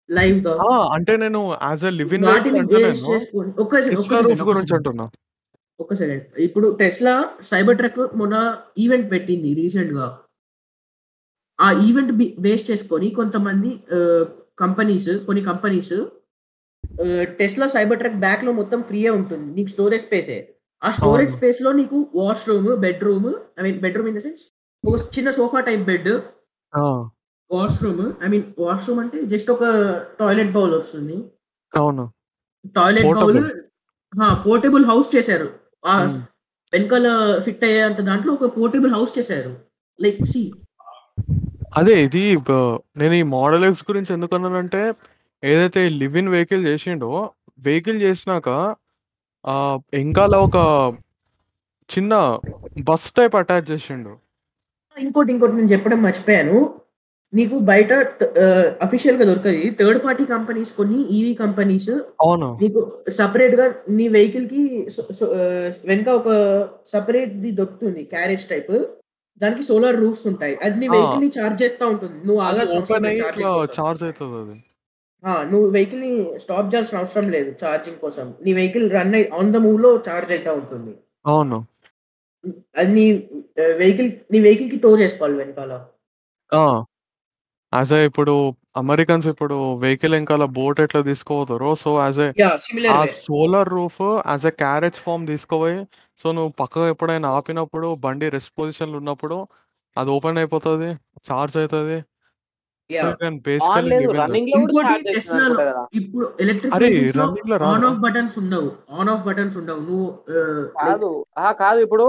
[0.09, 0.53] లైవ్గా.
[0.65, 3.09] ఆ, అంటే నేను యాజ్ ఎ లివింగ్ వాటిని బేస్ నేను.
[3.09, 3.73] చేసుకొని ఒక్క
[4.49, 5.05] గురించి అంటున్నా?
[5.81, 7.13] ఒక్క సెకండ్ ఇప్పుడు టెస్లా
[7.49, 8.35] సైబర్ ట్రక్ మొన్న
[8.83, 10.07] ఈవెంట్ పెట్టింది రీసెంట్గా.
[11.59, 12.11] ఆ ఈవెంట్
[12.45, 13.71] బేస్ చేసుకొని కొంతమంది
[14.63, 15.93] కంపెనీస్ కొన్ని కంపెనీస్
[17.39, 19.47] టెస్లా సైబర్ ట్రక్ బ్యాక్లో మొత్తం ఫ్రీయే ఉంటుంది.
[19.57, 20.37] నీకు స్టోరేజ్ స్పేసే
[20.81, 21.31] ఆ స్టోరేజ్.
[21.37, 24.43] స్పేస్లో నీకు washroom bedroom I mean bedroom in the sense
[24.83, 26.09] ఒక చిన్న sofa type bed
[27.51, 29.63] washroom I mean washroom అంటే జస్ట్ ఒక
[30.21, 31.17] టాయిలెట్ బౌల్ వస్తుంది.
[31.73, 32.05] అవును.
[32.77, 33.41] Toilet bowl.
[34.45, 35.49] పోర్టబుల్ హౌస్ చేశారు.
[35.83, 36.17] ఆ ఉమ్.
[36.73, 37.07] వెనకాల
[37.39, 39.51] ఫిట్ అయ్యేంత దాంట్లో ఒక పోర్టబుల్ హౌస్ చేశారు.
[39.99, 40.41] లైక్ సి
[41.77, 42.23] అదే ఇది
[42.97, 44.81] నేను ఈ మోడల్ ఎక్స్ గురించి ఎందుకు అన్నానంటే
[45.43, 47.11] ఏదైతే లివిన్ వెహికల్ చేసిండో
[47.59, 48.49] వెహికల్ చేసినాక
[49.45, 49.55] ఆ
[49.93, 50.57] వెనకాల ఒక
[51.89, 52.13] చిన్న
[52.83, 54.11] బస్ టైప్ అటాచ్ చేసిండు.
[54.97, 56.57] ఇంకోటి ఇంకోటి నేను చెప్పడం మర్చిపోయాను.
[57.33, 57.91] నీకు బయట
[58.85, 59.75] అఫీషియల్గా దొరకది.
[59.79, 61.91] థర్డ్ పార్టీ కంపెనీస్ కొన్ని ఈవీ కంపెనీస్
[62.21, 62.47] అవును.
[62.61, 64.63] నీకు సపరేట్గా నీ వెహికల్కి
[65.85, 66.29] వెనక ఒక
[66.87, 68.73] సపరేట్ ది దొరుకుతుంది క్యారేజ్ టైప్
[69.41, 70.55] దానికి సోలార్ రూఫ్స్ ఉంటాయి.
[70.55, 70.87] అది నీ.
[70.87, 72.17] వెహికల్ని చార్జ్ చేస్తా ఉంటుంది.
[72.27, 72.41] నువ్వు
[73.59, 73.75] కోసం.
[73.79, 74.57] చార్జ్ అవుతుంది అది.
[75.51, 78.33] నువ్వు వెహికల్ని స్టాప్ చేయాల్సిన అవసరం లేదు ఛార్జింగ్ కోసం.
[78.45, 80.93] నీ వెహికల్ రన్ ఆన్ ద మూవ్లో చార్జ్ అవుతా ఉంటుంది.
[81.25, 81.59] అవును.
[82.77, 83.05] అది నీ
[83.81, 85.73] వెహికల్ నీ వెహికల్కి టో చేసుకోవాలి వెనకాల.
[87.73, 88.33] యాజ్ ఏ ఇప్పుడు
[88.81, 92.51] అమెరికన్స్ ఇప్పుడు వెహికల్ వెనకాల బోట్ ఎట్లా తీసుకోపోతారో so as a yeah
[92.93, 95.79] uh solar roof as a carriage form తీసుకోపోయి
[96.19, 99.37] so నువ్వు పక్కకు ఎప్పుడైనా ఆపినప్పుడు బండి రెస్ట్ పొజిషన్లో ఉన్నప్పుడు
[99.97, 100.89] అది ఓపెన్ అయిపోతుంది
[101.29, 101.97] చార్జ్ అవుతుంది
[102.89, 105.83] యా ఆన్ బేసికలీ లేదు రన్నింగ్లో కూడా ఇంకోటి charge చేస్తుంది టెస్లా అనుకుంటా కదా.
[105.99, 107.89] ఇప్పుడు ఎలక్ట్రిక్ అరే, వెహికల్స్లో running లో ఆన్ రాదా?
[107.89, 109.81] ఆఫ్ బటన్స్ ఉండవు ఆన్ ఆఫ్ బటన్స్ ఉండవు.
[109.87, 110.07] నువ్వు
[110.81, 112.07] కాదు ఆ కాదు ఇప్పుడు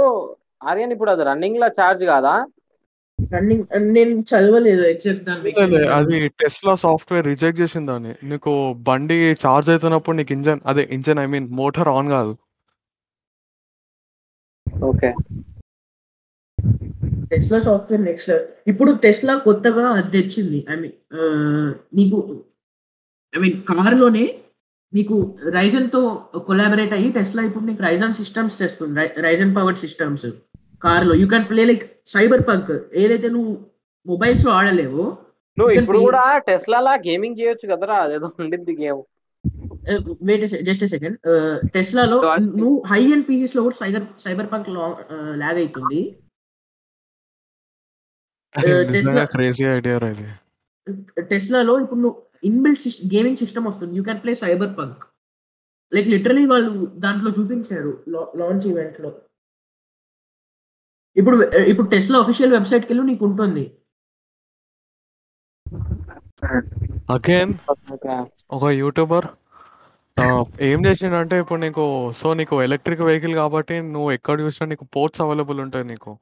[0.63, 2.35] ఆర్యన్ ఇప్పుడు అది రన్నింగ్లో చార్జ్ కాదా?
[3.35, 3.65] రన్నింగ్
[3.97, 5.93] నేను చదవలేదు ఎగ్జాక్ట్ దాని mechanism.
[5.99, 8.13] అది టెస్లా సాఫ్ట్వేర్ రిజెక్ట్ చేసింది దాన్ని.
[8.31, 8.53] నీకు
[8.89, 12.33] బండి చార్జ్ అవుతున్నప్పుడు నీకు ఇంజన్ అదే engine I mean motor on కాదు.
[14.91, 15.11] ఓకే.
[17.33, 18.33] టెస్లా సాఫ్ట్వేర్ నెక్స్ట్
[18.71, 20.61] ఇప్పుడు టెస్లా కొత్తగా అది తెచ్చింది.
[20.73, 20.97] ఐ మీన్
[22.01, 22.19] నీకు
[23.35, 24.25] ఐ మీన్ కార్లోనే
[24.93, 25.17] నీకు
[25.59, 26.01] రైజన్తో
[26.49, 29.07] కొలాబరేట్ అయ్యి టెస్లా ఇప్పుడు నీకు రైజన్ సిస్టమ్స్ తెస్తుంది.
[29.27, 30.27] రైజన్ పవర్డ్ సిస్టమ్స్
[30.83, 31.85] కార్లో you can play like
[32.49, 33.53] Cyberpunk ఏదైతే నువ్వు
[34.07, 35.05] మొబైల్స్లో ఆడలేవో
[35.59, 37.97] నువ్వు You can ఇప్పుడు play- కూడా టెస్లా లా గేమింగ్ చేయొచ్చు కదరా?
[38.05, 39.01] అదేదో ఉండింది గేమ్
[40.29, 41.17] వెయిట్ జస్ట్ సెకండ్
[41.75, 42.19] టెస్లాలో.
[42.61, 44.69] నువ్వు హై అండ్ పీసీస్లో కూడా సైబర్ సైబర్ పంక్
[45.43, 46.03] లాగ్ అవుతుంది
[49.35, 50.27] క్రేజీ ఐడియా ఇది.
[51.31, 52.83] టెస్లాలో ఇప్పుడు నువ్వు ఇన్బిల్ట్
[53.15, 53.97] గేమింగ్ సిస్టమ్ వస్తుంది.
[53.97, 54.35] You can play
[54.79, 55.03] Cyberpunk
[55.93, 57.93] like literally వాళ్ళు దాంట్లో చూపించారు
[58.41, 59.11] లాంచ్ ఈవెంట్లో.
[61.17, 61.37] ఇప్పుడు
[61.71, 63.65] ఇప్పుడు టెస్లా అఫీషియల్ వెబ్సైట్కి వెళ్ళి నీకు ఉంటుంది.
[67.15, 67.53] అగైన్
[68.51, 69.27] ఒక యూట్యూబర్
[70.67, 71.85] ఏం చేసిండంటే ఇప్పుడు నీకు
[72.19, 76.13] సో నీకు ఎలక్ట్రిక్ వెహికల్ కాబట్టి నువ్వు ఎక్కడ చూసినా నీకు పోర్ట్స్ అవైలబుల్ ఉంటాయి నీకు.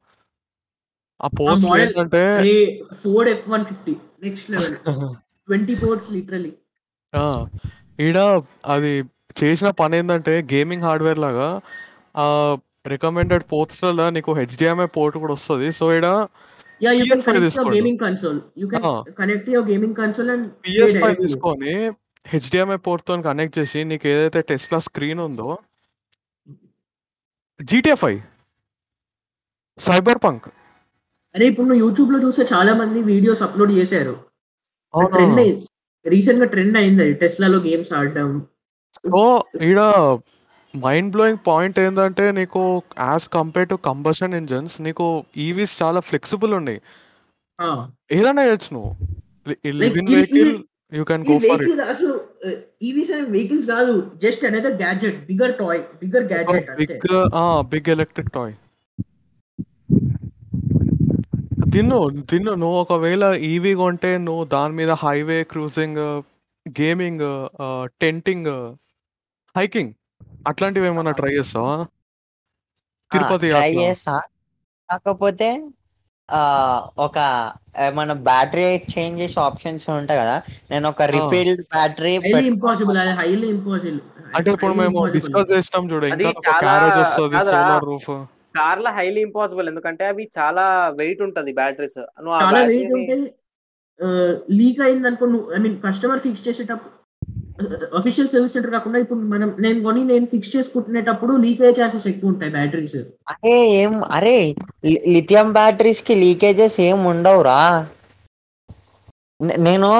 [1.20, 2.20] ఆ పోర్ట్స్ ఏంటంటే
[3.00, 4.76] Ford F one fifty next level
[5.48, 6.52] twenty ports literally
[7.12, 7.22] ఆ,
[8.00, 8.18] ఈడ
[8.74, 8.92] అది
[9.36, 11.48] చేసిన పని ఏంటంటే గేమింగ్ హార్డ్వేర్ లాగా
[12.16, 12.26] ఆ
[12.84, 15.68] రికమెండెడ్ పోర్ట్స్లలో నీకు హెచ్డిఎంఐ పోర్ట్ కూడా వస్తుంది.
[15.78, 16.06] సో ఈడ
[16.84, 17.76] yeah you can PS5 connect your తీసుకోండి.
[17.78, 18.86] Gaming console you can.
[19.20, 21.74] Connect your gaming console and PS five తీసుకొని
[22.26, 25.50] హెచ్డిఎంఐ పోర్ట్తో కనెక్ట్ చేసి నీకు ఏదైతే టెస్లా స్క్రీన్ ఉందో
[27.60, 28.20] జీటీఏ ఫైవ్
[29.78, 30.48] సైబర్ పంక్
[31.34, 34.14] అరే ఇప్పుడు నువ్వు యూట్యూబ్లో చూస్తే చాలా మంది వీడియోస్ అప్లోడ్ చేశారు.
[36.04, 38.30] రీసెంట్గా ట్రెండ్ అయింది టెస్లాలో గేమ్స్ ఆడడం.
[38.96, 39.20] సో
[39.68, 39.80] ఈడ
[40.74, 42.60] మైండ్ బ్లోయింగ్ పాయింట్ ఏంటంటే నీకు
[43.04, 45.06] as compare to combustion engines నీకు
[45.46, 46.80] ఈవీస్ చాలా ఫ్లెక్సిబుల్ ఉన్నాయి.
[47.58, 47.68] ఆ,
[48.12, 48.90] ఏదైనా చేయొచ్చు నువ్వు.
[49.64, 50.52] ఇది- వెహికల్
[50.92, 52.14] యూ క్యాన్ ఈ గో ఫర్ ఇట్ అసలు
[52.82, 56.94] ఈవీస్ అనే వెహికల్స్ కాదు జస్ట్ అనేది gadget bigger toy bigger gadget big
[57.72, 58.54] big electric toy
[61.74, 61.98] తిన్ను
[62.30, 66.00] తిన్ను నువ్వు ఒకవేళ ఈవీ కొంటే నువ్వు దాని మీద highway cruising
[66.66, 67.22] gaming
[68.00, 68.50] tenting
[69.54, 69.92] hiking
[70.40, 71.74] అట్లాంటివి ఏమైనా ట్రై చేస్తావా?
[73.10, 74.14] తిరుపతి ట్రై చేస్తా.
[74.88, 75.48] కాకపోతే
[76.28, 76.40] ఆ
[76.98, 77.18] ఒక
[77.94, 80.36] మన బ్యాటరీ చేంజ్ చేసే ఆప్షన్స్ ఉంటాయి కదా?
[80.70, 81.02] నేను ఒక.
[81.14, 82.12] రిఫిల్డ్ బ్యాటరీ
[82.48, 83.98] ఇంపాసిబుల్ అది హైలీ ఇంపాసిబుల్
[84.34, 87.36] అంటే ఇప్పుడు మేము డిస్కస్ చేసినాం చూడు ఇంకా క్యారేజ్ వస్తుంది.
[87.48, 88.10] సోలార్ రూఫ్
[88.56, 90.64] కార్ల హైలీ ఇంపాసిబుల్ ఎందుకంటే అవి చాలా
[90.98, 93.36] వెయిట్ ఉంటది బ్యాటరీస్ నువ్వు ఆ చాలా వెయిట్ battery ని- ఉంటే
[94.54, 96.94] లీక్ అయింది అనుకో నువ్వు ఐ మీన్ కస్టమర్ ఫిక్స్ చేసేటప్పుడు
[97.98, 102.32] అఫీషియల్ సర్వీస్ సెంటర్ కాకుండా ఇప్పుడు మనం నేను కొని నేను ఫిక్స్ చేసుకుంటునేటప్పుడు లీక్ అయ్యే ఛాన్సెస్ ఎక్కువ
[102.32, 102.96] ఉంటాయి బ్యాటరీస్
[103.32, 104.34] అరే ఏం అరే
[105.14, 107.58] లిథియం బ్యాటరీస్కి లీకేజెస్ ఏం ఉండవురా?
[109.60, 109.90] నేను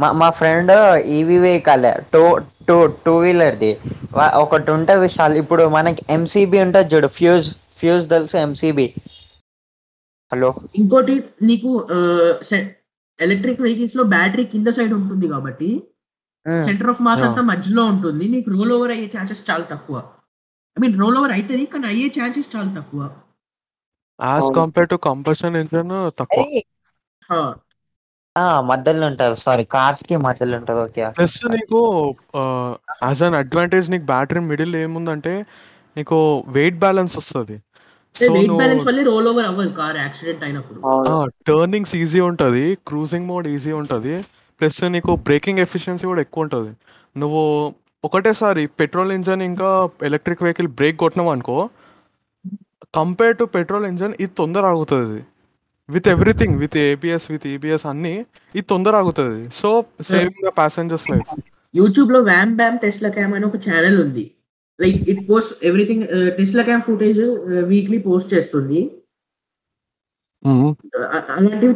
[0.00, 0.72] మా మా friend
[1.14, 2.24] EV vehicle two
[2.68, 3.70] two two వీలర్ది
[4.42, 8.86] ఒకటి ఉంటుంది విశాల్ ఇప్పుడు మనకి ఎంసీబీ ఉంటుంది చూడు ఫ్యూజ్ ఫ్యూజ్ తెలుసు ఎంసీబీ
[10.32, 10.50] హలో?
[10.80, 11.70] ఇంకోటి నీకు
[13.18, 15.68] ఎలక్ట్రిక్ వెహికల్స్లో బ్యాటరీ కింద సైడ్ ఉంటుంది కాబట్టి
[16.66, 17.22] సెంటర్ ఆఫ్ మాస్.
[17.22, 18.24] అంతా మధ్యలో ఉంటుంది.
[18.34, 19.96] నీకు రోల్ ఓవర్ అయ్యే ఛాన్సెస్ చాలా తక్కువ.
[20.76, 23.02] ఐ మీన్ రోల్ ఓవర్ అవుతుంది కానీ అయ్యే ఛాన్సెస్ చాలా తక్కువ.
[24.20, 24.48] As.
[24.58, 26.44] Compare to combustion engine తక్కువ.
[27.30, 27.40] హా.
[28.36, 30.80] ఆ మధ్యలో ఉంటారు సారీ కార్స్కి మధ్యలో ఉంటుంది.
[30.86, 31.04] ఓకే.
[31.18, 31.78] ప్లస్ నీకు
[33.04, 35.34] యాజ్ అన్ అడ్వాంటేజ్ నీకు బ్యాటరీ మిడిల్ ఏముందంటే
[35.96, 36.16] నీకు
[36.56, 37.56] వెయిట్ బ్యాలెన్స్ వస్తుంది.
[38.16, 40.78] సో వెయిట్ బ్యాలెన్స్ వల్లే రోల్ ఓవర్ అవ్వదు కార్ యాక్సిడెంట్ అయినప్పుడు.
[40.90, 41.14] అవును.
[41.48, 42.64] టర్నింగ్స్ ఈజీ ఉంటుంది.
[42.88, 44.14] క్రూజింగ్ మోడ్ ఈజీ ఉంటుంది.
[44.60, 46.72] ప్లస్ నీకు బ్రేకింగ్ ఎఫిషియన్సీ కూడా ఎక్కువ ఉంటుంది.
[47.22, 47.42] నువ్వు
[48.06, 49.68] ఒకటేసారి పెట్రోల్ ఇంజన్ ఇంకా
[50.08, 51.56] ఎలక్ట్రిక్ వెహికల్ బ్రేక్ కొట్టినావు అనుకో
[52.98, 55.20] కంపేర్ టు పెట్రోల్ ఇంజన్ ఇది తొందర ఆగుతుంది.
[55.94, 58.14] With everything with ABS with EBS అన్ని
[58.58, 59.40] ఇది తొందర ఆగుతుంది.
[59.60, 59.68] So
[60.10, 61.32] saving the passengers life
[61.74, 64.24] యూట్యూబ్లో వ్యామ్ బ్యామ్ టెస్లా క్యామ్ అని ఒక ఛానల్ ఉంది.
[64.82, 66.04] Like it post everything
[66.38, 67.20] Tesla cam footage
[67.72, 68.80] weekly post చేస్తుంది.
[71.36, 71.74] అలాంటివి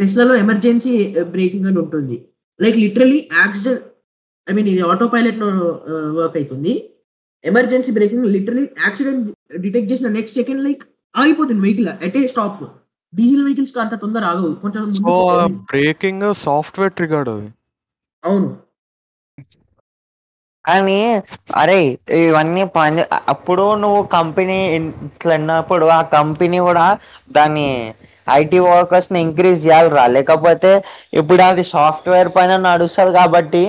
[0.00, 0.92] టెస్లాలో ఎమర్జెన్సీ
[1.34, 2.16] బ్రేకింగ్ అని ఉంటుంది.
[2.60, 3.82] Like literally accident
[4.46, 5.48] I mean ఇది ఆటో పైలట్లో
[6.18, 6.74] వర్క్ అవుతుంది
[7.44, 9.28] emergency braking literally accident
[9.64, 10.82] detect చేసిన నెక్స్ట్ సెకండ్ లైక్
[11.14, 12.60] ఆగిపోతుంది vehicle at a stop
[13.12, 14.50] diesel vehicles అంత తొందర ఆగవు.
[14.62, 14.82] కొంచెం
[15.72, 17.30] బ్రేకింగ్ సాఫ్ట్వేర్ ట్రిగర్డ్
[18.22, 18.48] అవును.
[20.64, 20.98] కానీ
[21.60, 21.78] అరే
[22.22, 26.86] ఇవన్నీ పని అప్పుడు నువ్వు కంపెనీ ఇట్లా అన్నప్పుడు ఆ కంపెనీ కూడా
[27.38, 27.68] దాని
[28.40, 30.04] ఐటీ వర్కర్స్ని ఇంక్రీజ్ చేయాలిరా.
[30.16, 30.70] లేకపోతే
[31.20, 33.62] ఇప్పుడు అది సాఫ్ట్వేర్ పైన నడుస్తుంది కాబట్టి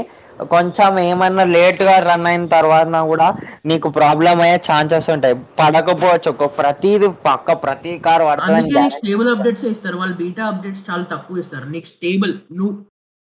[0.51, 3.27] కొంచెం ఏమన్నా లేట్గా రన్ అయిన తర్వాత కూడా
[3.69, 5.35] నీకు ప్రాబ్లం అయ్యే ఛాన్సెస్ ఉంటాయి.
[5.59, 6.29] పడకపోవచ్చు.
[6.35, 9.97] ఒక ప్రతిది పక్క ప్రతి కార్ పడుతుంది స్టేబుల్ అప్డేట్స్ ఇస్తారు.
[10.01, 11.67] వాళ్ళు బీటా అప్డేట్స్ చాలా తక్కువ ఇస్తారు.
[11.75, 12.73] నీకు స్టేబుల్ నువ్వు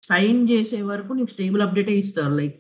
[0.03, 2.34] సైన్ చేసే వరకు నీకు స్టేబుల్ అప్డేట్ ఇస్తారు.
[2.41, 2.60] లైక్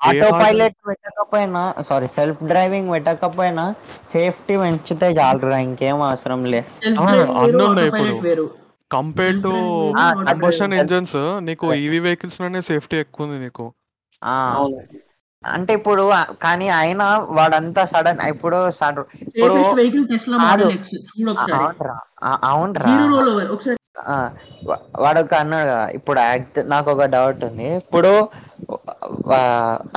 [0.00, 3.64] ఆటో పైలట్ పెట్టకపోయినా సారీ సెల్ఫ్ డ్రైవింగ్ పెట్టకపోయినా
[4.06, 8.26] సేఫ్టీ పెంచితే చాలురా ఇంకేం అవసరం లే సెల్ఫ్ ఆ, డ్రైవింగ్ వేరు అన్నీ ఆటో ఉన్నాయి పైలట్ ఇప్పుడు.
[8.28, 8.46] వేరు
[8.90, 9.52] కంపేర్ టు
[10.30, 10.72] కంబషన్.
[10.74, 13.66] ఇంజన్స్ నీకు ఈవీ వెహికల్స్లోనే సేఫ్టీ ఎక్కువ ఉంది నీకు
[14.22, 14.78] ఆ, అవును.
[15.44, 16.02] అంటే ఇప్పుడు
[16.42, 19.54] కానీ అయినా వాడంతా సడన్ ఇప్పుడు సడన్ ఇప్పుడు
[20.08, 20.38] టెస్లా
[22.46, 22.90] అవునరా.
[24.98, 27.68] వాడు ఒక అన్నాడు కదా ఇప్పుడు యాక్ట్ నాకు ఒక డౌట్ ఉంది.
[27.76, 28.12] ఇప్పుడు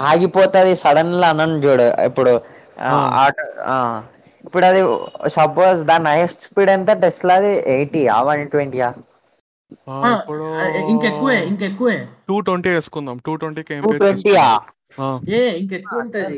[0.03, 2.33] ఆగిపోతుంది సడన్గా అన్నాను చూడు ఇప్పుడు
[4.43, 4.81] ఇప్పుడు అది
[5.29, 6.91] సపోజ్ దాని హైయెస్ట్ స్పీడ్ ఎంత?
[8.21, 8.89] వన్ ట్వంటీయా?
[9.89, 10.45] ఆ, ఆ, ఇప్పుడు
[10.85, 11.97] ఇంకెక్కువే ఇంకెక్కువే.
[12.27, 13.17] టూ ట్వంటీ వేసుకుందాం.
[13.17, 13.61] టూ ట్వంటీ
[16.01, 16.37] ఉంటది.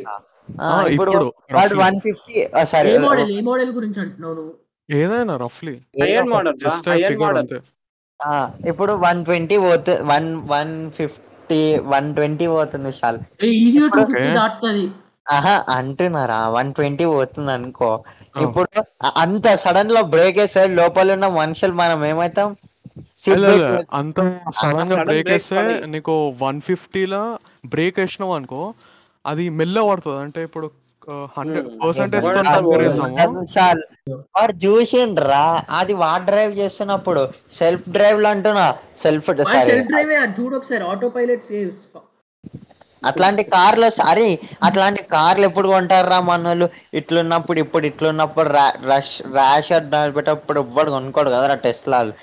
[0.96, 1.12] ఇప్పుడు
[1.56, 1.76] వాడు.
[1.84, 2.34] వన్ ఫిఫ్టీ
[2.74, 4.54] సరే ఏ మోడల్ ఏ మోడల్ గురించి అంటున్నావు నువ్వు?
[4.90, 5.74] ఏదైనా రఫ్లీ
[6.34, 7.60] మోడల్ జస్ట్ ఫిగర్ అంతే.
[8.72, 11.62] ఇప్పుడు వన్ ట్వంటీ పోతుంది one one fifty
[11.94, 12.92] one twenty పోతుంది
[13.64, 14.04] ఈజీగా టూ.
[14.12, 14.86] ఫిఫ్టీ దాటుతుంది.
[15.36, 16.40] ఆహా అంటున్నారా?
[16.56, 17.90] వన్ ట్వంటీ పోతుంది అనుకో.
[18.44, 18.68] ఇప్పుడు
[19.24, 22.50] అంత సడన్లో బ్రేక్ వేస్తే లోపల ఉన్న మనుషులు మనం ఏమైతాం
[24.00, 24.18] అంత
[24.60, 25.62] సడన్గా బ్రేక్ break వేస్తే.
[25.94, 26.14] నీకు
[26.44, 27.24] వన్ ఫిఫ్టీలో
[27.74, 28.62] బ్రేక్ వేసినావు అనుకో
[29.26, 30.20] అది మెల్ల పడుతుంది.
[30.26, 30.68] అంటే ఇప్పుడు
[31.36, 31.80] హండ్రెడ్ Hmm.
[31.82, 32.28] పర్సెంటేజ్
[33.20, 33.84] నిమిషాలు.
[34.36, 35.44] వాడు చూసిండ్రా
[35.80, 37.22] అది వాడు డ్రైవ్ చేస్తున్నప్పుడు
[37.60, 38.66] సెల్ఫ్ డ్రైవ్లో అంటున్నా
[39.04, 39.30] సెల్ఫ్
[39.92, 41.84] డ్రైవే చూడు ఒకసారి ఆటో పైలట్ సేవ్స్
[43.06, 46.70] అట్లాంటి కార్లు అరే అట్లాంటి కార్లు ఎప్పుడు కొంటారా మనోళ్ళు?
[46.94, 52.14] ఇట్లున్నప్పుడు ఇప్పుడు ఇట్లున్నప్పుడు రష్ ర్యాష్ నడిపేటప్పుడు ఎవ్వడు కొనుక్కోడు కదరా టెస్లాలు.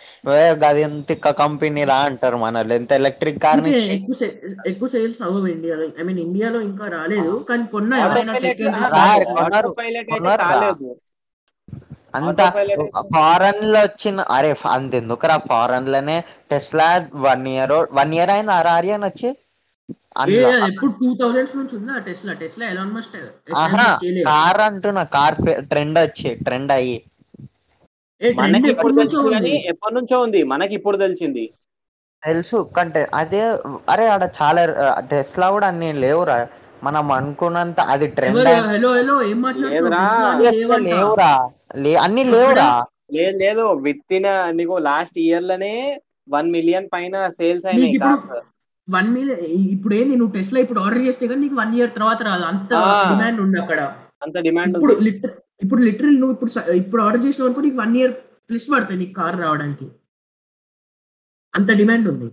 [0.67, 2.75] అది ఎంత కంపెనీ రా అంటారు మనోళ్ళు.
[2.75, 3.61] ఎంత ఎలక్ట్రిక్ కార్
[4.67, 5.85] ఎక్కువ సేల్స్ అవ్వవు ఇండియాలో.
[5.85, 7.47] ఐ మీన్ ఇండియాలో ఇంకా రాలేదు.
[7.49, 8.33] కానీ కొన్న ఎవరైనా
[12.15, 12.43] అంత
[13.01, 18.53] ఫారెన్లో వచ్చిన అరే ఫ- అంత ఎందుకురా ఫారెన్లోనే Tesla one year one year అయింది?
[18.53, 19.37] ఆర్ ఆర్యన్ వచ్చి?
[20.69, 22.33] ఎప్పుడు టూ థౌజండ్స్ నుంచి ఉందా టెస్లా?
[22.43, 23.17] టెస్లా ఎలాన్ మస్ట్
[23.63, 23.87] ఆహా
[24.29, 25.37] కార్ అంటున్నా కార్
[25.71, 26.99] ట్రెండ్ వచ్చి ట్రెండ్ అయ్యి.
[28.41, 29.37] మనకి ఎప్పటి ఇప్పుడు నుంచో తెలిసింది ఉంది?
[29.37, 30.41] కానీ ఎప్పటి నుంచో ఉంది?
[30.53, 31.45] మనకి ఇప్పుడు తెలిసింది.
[32.23, 33.41] తెలుసు కంటే అదే
[33.93, 34.63] అరే ఆడ చాలా
[35.11, 36.37] టెస్లా కూడా అన్ని లేవురా.
[36.83, 39.39] మనం అనుకున్నంత అది ట్రెండ్ హలో ఏం
[40.87, 41.33] లేవురా.
[42.05, 42.71] అన్ని లేవురా.
[43.17, 43.65] లేదు లేదు.
[43.87, 44.29] విత్ ఇన్
[44.59, 45.75] నీకు లాస్ట్ ఇయర్లోనే
[46.29, 47.95] వన్ మిలియన్ పైన సేల్స్ అయినాయి
[48.89, 49.43] వన్ మిలియన్
[49.75, 52.45] ఇప్పుడు ఏంది నువ్వు టెస్లా ఇప్పుడు ఆర్డర్ చేస్తే కానీ నీకు వన్ ఇయర్ తర్వాత రాదు.
[52.53, 52.71] అంత.
[53.13, 53.81] డిమాండ్ ఉంది అక్కడ.
[54.23, 58.15] అంత డిమాండ్ ఇప్పుడు లిటర్ ఇప్పుడు లిటరల్ నువ్వు ఇప్పుడు ఇప్పుడు ఆర్డర్ చేసినావు అనుకో నీకు వన్ ఇయర్
[58.49, 59.87] ప్లస్ పడుతుంది నీకు కార్ రావడానికి.
[61.55, 62.29] అంత డిమాండ్ ఉంది.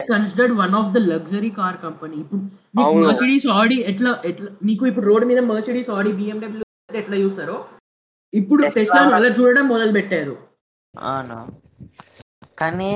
[0.00, 2.16] Considered one of the luxury car company.
[2.24, 2.40] ఇప్పుడు
[2.76, 2.94] నీకు.
[3.06, 6.64] మర్సిడీస్ ఆడి ఎట్లా ఎట్లా నీకు ఇప్పుడు రోడ్ మీద మర్సిడీస్ ఆడి బిఎండబ్ల్యూ
[7.02, 7.56] ఎట్లా చూస్తారో?
[8.32, 8.62] ఇప్పుడు.
[8.76, 10.34] టెస్లా అలా చూడడం మొదలు పెట్టారు
[10.94, 11.38] అవును?
[12.62, 12.90] కానీ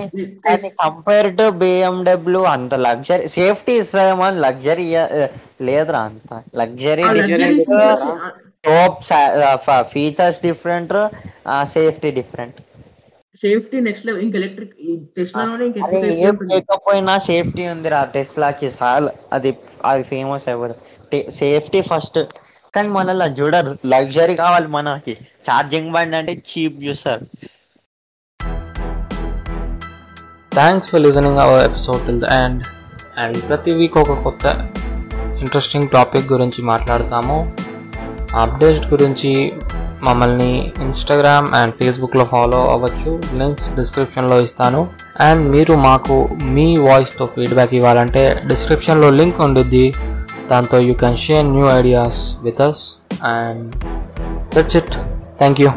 [0.46, 4.86] కానీ కంపేర్ టు బిఎండబ్ల్యూ అంత లగ్జరీ సేఫ్టీ ఇస్తామో లగ్జరీ
[5.68, 6.30] లేదురా అంత.
[6.60, 7.04] Luxury
[8.66, 9.00] top
[9.92, 10.94] features different
[11.74, 12.58] safety different
[13.38, 14.74] safety next level ఇంకా ఎలక్ట్రిక్
[15.16, 15.80] టెస్లాలోనే ఇంకా
[16.26, 19.50] ఏం లేకపోయినా సేఫ్టీ ఉంది రా టెస్లాకి చాలా అది
[19.90, 20.76] అది ఫేమస్ అవ్వదు
[21.38, 22.18] సేఫ్టీ ఫస్ట్
[22.74, 23.72] కానీ మన చూడరు.
[23.92, 25.14] లగ్జరీ కావాలి మనకి.
[25.46, 27.24] ఛార్జింగ్ బండి అంటే చీప్ చూస్తారు.
[30.56, 32.62] Thanks for listening our episode till the end
[33.18, 34.70] and ప్రతి వీక్ ఒక కొత్త
[35.38, 37.52] ఇంట్రెస్టింగ్ టాపిక్ గురించి మాట్లాడతాము.
[38.34, 39.52] అప్డేట్ గురించి
[40.02, 43.22] మమ్మల్ని ఇన్స్టాగ్రామ్ అండ్ ఫేస్బుక్లో ఫాలో అవ్వచ్చు.
[43.38, 44.88] లింక్స్ డిస్క్రిప్షన్లో ఇస్తాను.
[45.20, 49.94] అండ్ మీరు మాకు మీ వాయిస్తో ఫీడ్బ్యాక్ ఇవ్వాలంటే డిస్క్రిప్షన్లో లింక్ ఉండుద్ది.
[50.50, 53.76] దాంతో you can share new ideas with us and
[54.54, 54.92] that's it
[55.38, 55.70] thank you